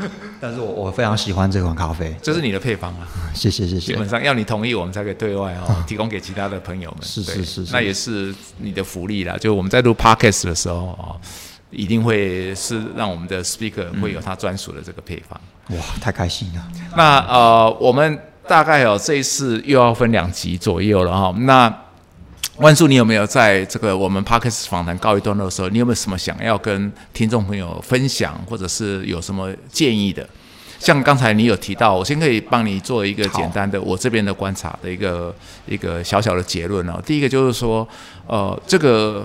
[0.41, 2.15] 但是我我非常喜欢这款咖啡。
[2.21, 3.93] 这是你的配方啊， 谢谢谢谢。
[3.93, 6.99] 基本上要你同意，我们才可以对外哦提供给其他的朋友们。
[7.03, 9.37] 是是是，那也是你的福利啦。
[9.39, 11.21] 就我们在录 podcast 的时候哦。
[11.75, 15.41] 一定会是让我们的 speaker 会有他专属的这个配方。
[15.69, 16.69] 哇，太开心了！
[16.97, 21.35] 那呃，我们大概有这一次又要分两集左右了哈。
[21.39, 21.73] 那
[22.57, 30.29] 万叔，你有没有在这个我们 podcast 访谈告一段落的时候，你有没有什么想要跟听众朋友分享，或者是有什么建议的？
[30.79, 35.35] 像刚才你有提到，我先可以帮你做一个简单的我这边的观察的一个
[35.67, 37.01] 一个小小的结论哦。
[37.07, 37.87] 第一个就是说，
[38.27, 39.25] 呃，这个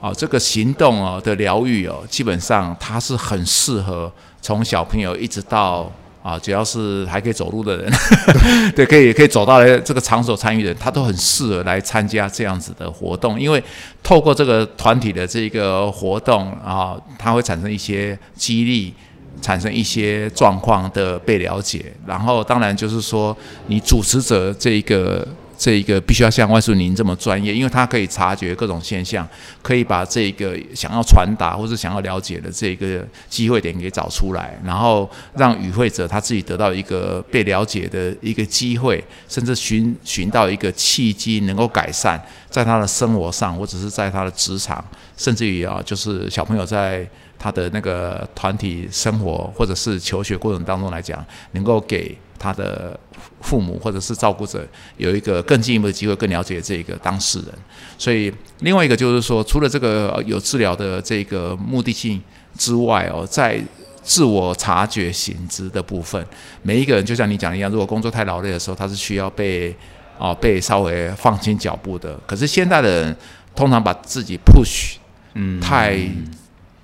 [0.00, 4.12] 啊、这个行动哦的疗愈哦，基本上它是很适合
[4.48, 5.92] 从小朋友一直到
[6.22, 7.92] 啊，只要是还可以走路的人，
[8.74, 13.62] 对，可以可以走到这个场所参与的人，他都很适合来参加这样子的活动，因为
[14.02, 18.94] 透过这个团体的这个活动啊，它会产生一些激励。
[19.40, 23.36] 产生一些状况的被了解，然后当然就是说，
[23.68, 25.24] 你主持者这一个
[25.58, 29.28] 这一个必须要像万树宁这么专业，因为他可以察觉各种现象，
[29.60, 44.84] 可以把这个想要传达或者想要了解的这个机会点给找出来，然后让与会者他自己得到一个被了解的一个机会，甚至寻寻到一个契机，能够改善在他的生活上，或者是在他的职场，
[45.16, 47.04] 甚至于啊，就是小朋友在
[47.38, 52.98] 他的那个团体生活或者是求学过程当中来讲，能够给他的
[53.40, 54.66] 父母或者是照顾者
[54.96, 57.48] 有一个更进一步的机会，更了解这个当事人。
[57.96, 62.20] 所以另外一个就是说，除了这个呃有治疗的这个目的性
[62.56, 63.60] 之外哦，在
[64.02, 66.24] 自我察觉醒知的部分，
[66.62, 69.74] 每一个人就像你讲的一样，如果工作太劳累的时候，他是需要被
[70.18, 72.18] 哦被稍微放轻脚步的。
[72.26, 73.16] 可是现在的人
[73.54, 74.94] 通常把自己 push
[75.34, 75.98] 嗯，太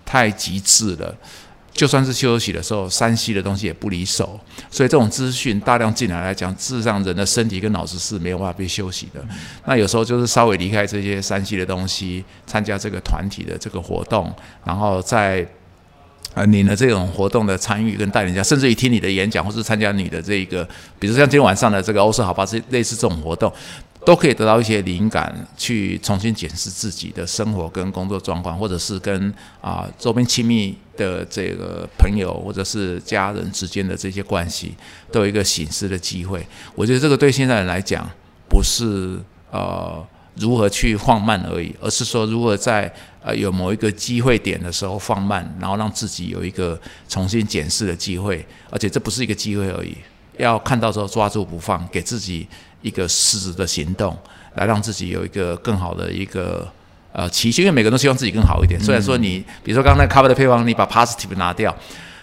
[0.04, 1.14] 太极致了。
[1.72, 4.38] 就算是休息的时候，山西的东西也不离手，
[4.70, 9.20] 所以这种资讯大量进来来讲，事实上人的身体跟脑子是没有办法被休息的。
[9.66, 14.32] 那有时候就是稍微离开这些山西的东西，参加这个团体的这个活动，
[14.64, 15.44] 然后在
[16.34, 20.64] 呃你的这种活动的参与跟带领下，甚至于听你的演讲，或是参加你的这一个，
[21.00, 23.52] 比如像今天晚上的这个欧式好吧，这类似这种活动，
[24.04, 34.74] 都可以得到一些灵感，去重新检视自己的生活跟工作状况，或者是跟啊、周边亲密的这个朋友或者是家人之间的这些关系，
[35.10, 36.46] 都有一个醒思的机会。
[36.74, 38.06] 我觉得这个对现在人来讲，
[38.48, 39.18] 不是
[39.50, 42.92] 呃如何去放慢而已，而是说如何在
[43.22, 46.78] 呃有某一个机会点的时候放慢，然后让自己有一个
[47.08, 49.96] 重新检视的机会，而且这不是一个机会而已，
[50.36, 52.46] 要看到时候抓住不放，给自己
[52.84, 54.16] 一个实质的行动，
[54.54, 56.68] 来让自己有一个更好的一个。
[57.16, 58.80] 呃，期许，因为每个人都希望自己更好一点。
[58.82, 61.72] 虽然说你，比如说刚才 cover 的配方，你把 positive 拿掉，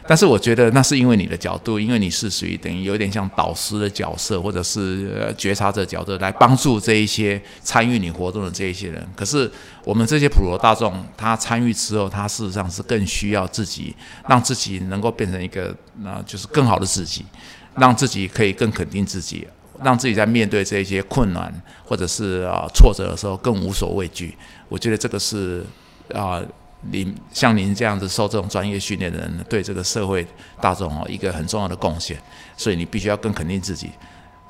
[0.05, 9.01] 但是我觉得那是因为你的角度，因为你是属于等于有点像导师的角色，或者是呃觉察者角色，来帮助这一些参与你活动的这一些人。
[9.16, 9.49] 可是
[9.86, 13.95] 我们这些普罗大众，他参与之后，他事实上是更需要自己，
[14.28, 17.24] 让自己能够变成一个，那、就是更好的自己，
[17.78, 19.47] 让自己可以更肯定自己。
[19.84, 21.53] 让自己在面对这些困难
[21.86, 24.38] 或者是啊挫折的时候更无所畏惧，
[24.69, 25.65] 我觉得这个是
[26.13, 26.41] 啊，
[26.89, 30.25] 您像您这样子受这种专业训练的人，对这个社会
[30.59, 32.17] 大众哦一个很重要的贡献，
[32.57, 33.89] 所以你必须要更肯定自己。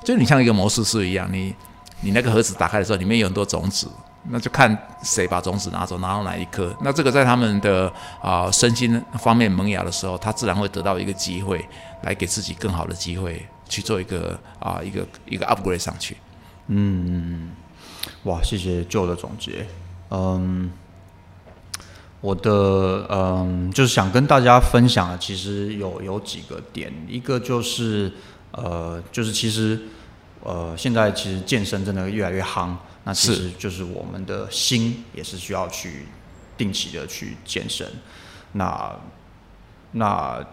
[0.04, 1.54] 就你像一个魔术师一样，你
[2.00, 3.86] 你那个盒子打开的时候，里面有很多种子，
[4.30, 6.74] 那就看谁把种子拿走，拿到哪一颗。
[6.80, 11.64] 那这个在他们的啊、身心方面萌芽的时候，他自然会得到一个机会，
[12.02, 16.18] 来给自己更好的机会去做一个啊、一个一个 upgrade 上去。
[16.66, 17.50] 嗯
[18.24, 19.66] 哇，谢谢旧的总结。
[20.10, 20.70] 嗯，
[22.20, 28.12] 我的嗯，就是想跟大家分享的，其实有有几个点，一个就是
[28.50, 29.80] 呃，就是其实
[30.44, 36.06] 呃，现在其实健身真的越来越夯，那其实就是我们的心也是需要去
[36.58, 37.86] 定期的去健身。
[38.52, 38.94] 那
[39.92, 40.44] 那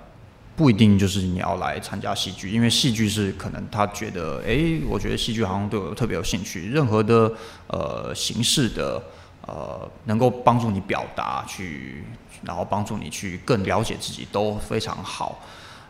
[0.59, 6.67] 不一定就是你要来参加戏剧，因为戏剧是可能他觉得，诶，我觉得戏剧好像对我特别有兴趣。
[6.67, 7.31] 任何的
[7.67, 9.01] 呃形式的
[9.47, 12.03] 呃能够帮助你表达，去
[12.43, 15.41] 然后帮助你去更了解自己，都非常好。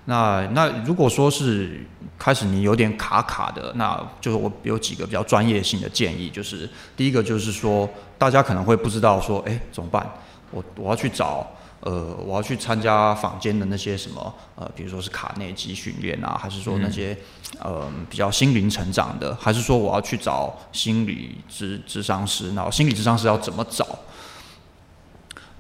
[0.09, 1.85] 那那如果说是
[2.17, 7.87] 开始你有点卡卡的，那就是我有几个比较专业性的建议，就是第一个就是说，
[8.17, 10.05] 大家可能会不知道说，诶，怎么办？
[10.51, 11.45] 我我要去找。
[11.81, 17.17] 呃，我要去参加坊间的那些什么呃，比如说是卡内基训练啊，还是说那些、
[17.59, 22.53] 呃比较心灵成长的，还是说我要去找心理智智商师？
[22.53, 23.87] 然后心理智商师要怎么找？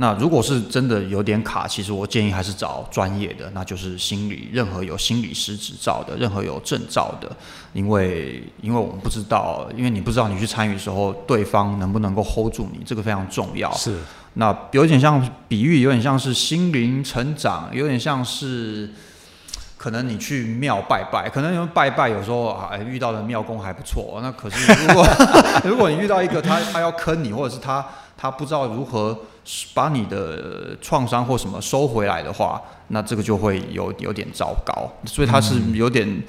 [0.01, 7.29] 那如果是真的有点卡，其实我建议还是找专业的，那就是心理，任何有心理师执照的，任何有证照的，
[7.73, 13.69] 因为因为我们不知道，因为你不知道你去参与的时候，对方能不能够 hold 住你，这个非常重要。
[13.73, 13.97] 是
[14.35, 18.89] 那有点像比喻，有点像是心灵成长，有点像是
[19.75, 25.05] 可能你去庙拜拜，可能因为拜拜有时候啊哎遇到的庙公还不错，那可是如果
[25.65, 27.85] 如果你遇到一个他他要坑你，或者是他
[28.15, 29.17] 他不知道如何
[29.73, 36.23] 把你的创伤或什么收回来的话，那这个就会有有点糟糕，所以他是有点。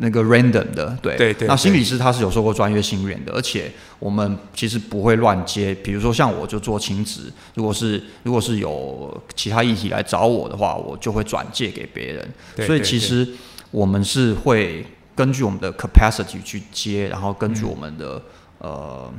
[0.00, 5.74] 那个 random 的，对对对那心理师他是有受过专业训练的，而且我们其实不会乱接。
[5.74, 12.66] 比如说像我就做亲子，如果是如果是有其他议题来找我的话，我就会转借给别人。
[12.66, 13.28] 所以其实
[13.70, 14.84] 我们是会
[15.14, 18.20] 根据我们的 capacity 去接，然后根据我们的、
[18.58, 19.12] 呃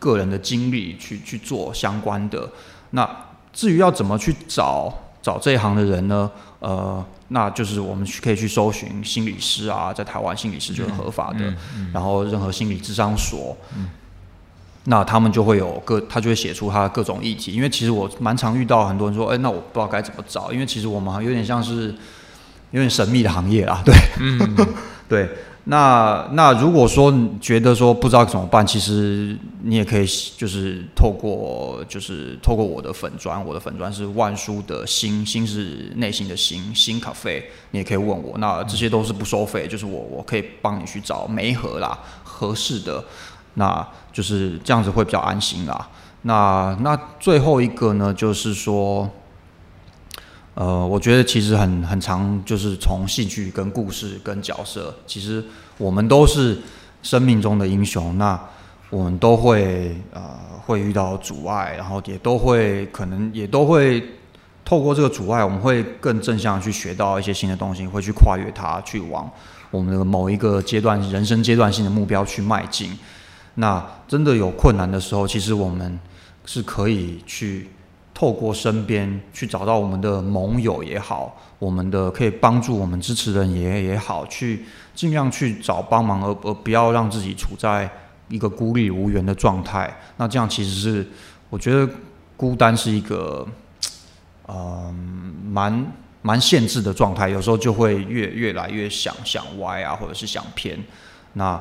[0.00, 2.50] 个人的经历去去做相关的。
[2.90, 3.08] 那
[3.52, 4.92] 至于要怎么去找
[5.22, 6.28] 找这一行的人呢？
[6.58, 11.54] 呃，那就是我们去可以去搜寻心理师啊，在台湾心理师就是合法的，
[11.92, 13.56] 然后任何心理智商所，
[14.84, 17.52] 那他们就会有各，他就会写出他的各种议题。
[17.52, 21.94] 因为其实我蛮常遇到很多人说，哎、那我不知道该怎么找，因为其实我们有点像是
[22.70, 23.94] 有点神秘的行业啦，对，
[25.08, 25.28] 对。
[25.64, 30.06] 那那如果说你觉得说不知道怎么办，其实你也可以
[30.36, 38.36] 就是透过就是透过我的粉砖，我的粉砖是万书的心，心是内心的心，心咖啡，你也可以问我。
[38.38, 43.04] 那这些都是不收费，就是我我可以帮你去找媒合啦，合适的，
[43.54, 45.88] 那就是这样子会比较安心啦。
[46.22, 49.08] 那那最后一个呢，就是说。
[50.60, 55.42] 呃，我觉得其实很很长，就是从戏剧跟故事跟角色，其实
[55.78, 56.58] 我们都是
[57.02, 58.18] 生命中的英雄。
[58.18, 58.38] 那
[58.90, 60.20] 我们都会呃
[60.66, 64.04] 会遇到阻碍，然后也都会可能也都会
[64.62, 69.30] 透过这个阻碍，我们会更正向去学到一些新的东西，会去跨越它，去往
[69.70, 72.98] 我们的某一个阶段人生阶段性的目标去迈进。
[73.54, 75.98] 那真的有困难的时候，其实我们
[76.44, 77.70] 是可以去
[78.20, 84.62] 透过身边去找到我们的盟友也好，我们的可以帮助我们支持人也也好，去
[84.94, 87.90] 尽量去找帮忙，而而不要让自己处在
[88.28, 89.98] 一个孤立无援的状态。
[90.18, 91.08] 那这样其实是
[91.48, 91.90] 我觉得
[92.36, 93.46] 孤单是一个，
[94.48, 100.78] 嗯，蛮蛮限制的状态，有时候就会越越来越想想歪啊，或者是想偏。
[101.32, 101.58] 那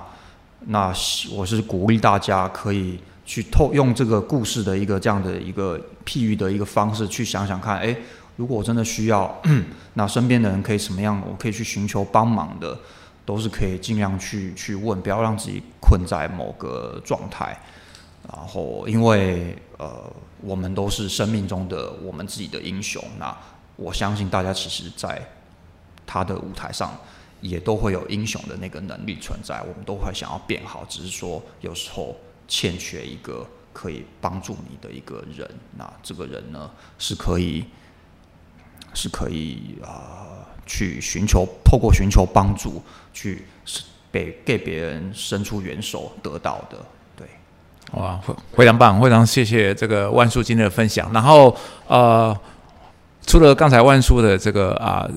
[0.66, 0.94] 那
[1.32, 3.00] 我是鼓励大家可以
[3.30, 7.96] 去透用这个故事的一个这样的一个譬喻的一个方式去想想看，诶，
[8.38, 9.40] 如果我真的需要，
[9.94, 12.76] 那身边的人可以什么样，我可以去寻求帮忙的，
[13.28, 17.56] 都是可以尽量去去问，不要让自己困在某个状态。
[18.28, 20.12] 然后，因为呃，
[20.42, 23.38] 我们都是生命中的我们自己的英雄，那
[23.76, 25.22] 我相信大家其实，在
[26.08, 26.92] 他的舞台上。
[27.42, 32.14] 也都会有英雄的那个能力存在，我们都会想要变好，只是说有时候
[32.50, 35.50] 欠缺一个可以帮助你的一个人。
[35.78, 37.64] 那这个人呢，是可以
[38.94, 42.82] 是可以啊、去寻求透过寻求帮助，
[43.14, 43.46] 去
[44.12, 46.78] 给给别人伸出援手得到的。
[47.16, 47.28] 对，
[47.94, 51.14] 哇，非非常棒，非常谢谢这个万叔今天的分享。
[51.14, 51.56] 然后
[51.88, 52.36] 呃，
[53.26, 55.08] 除了刚才万叔的这个啊、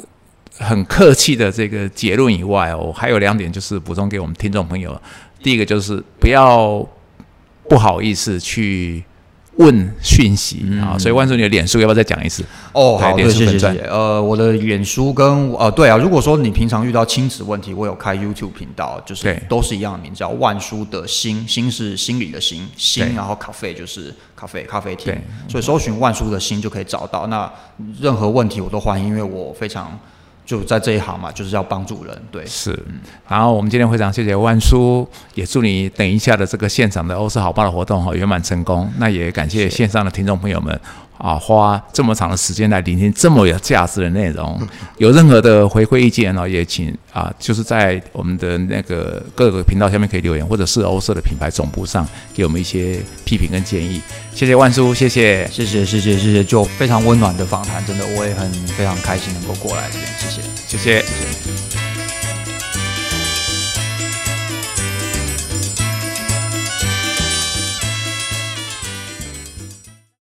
[0.58, 5.00] 很客气的这个结论以外，我还有两点就是补充给我们听众朋友。
[5.42, 6.86] 第一个就是不要
[7.68, 9.04] 不好意思去
[9.56, 12.42] 问讯息啊，所以万叔你的脸书要不要再讲一次？
[12.72, 13.86] 哦，好，对对，谢谢脸书粉专谢谢。
[13.86, 25.14] 呃，我的脸书跟呃，对啊，如果说你平常遇到亲子问题，我有开 YouTube 频道，就是都是一样的名字，叫万叔的心，心是心理的心，心，然后咖啡就是咖啡咖啡厅，
[25.48, 27.26] 所以搜寻万叔的心就可以找到。
[27.26, 27.50] 那
[28.00, 29.98] 任何问题我都欢迎，因为我非常
[30.44, 32.44] 就在这一行嘛，就是要帮助人，对。
[32.46, 32.78] 是，
[33.28, 38.90] 然后我们今天非常谢谢万叔，也祝你等一下的这个现场的欧式好报的活动哈圆满成功。
[38.98, 40.78] 那也感谢线上的听众朋友们
[41.22, 44.60] 啊，花这么长的时间来聆听这么有价值的内容。
[44.98, 52.04] 有任何的回馈意见呢，也请啊，就是在我们的那个各个频道下面可以留言，或者是欧社的品牌总部上
[52.34, 54.02] 给我们一些批评跟建议。
[54.34, 55.48] 谢谢万叔，谢谢。
[55.52, 60.42] 谢谢谢谢谢谢，就非常温暖的访谈，真的我也很非常开心能够过来这边，谢谢。
[60.66, 61.00] 谢谢。
[61.02, 61.81] 谢谢。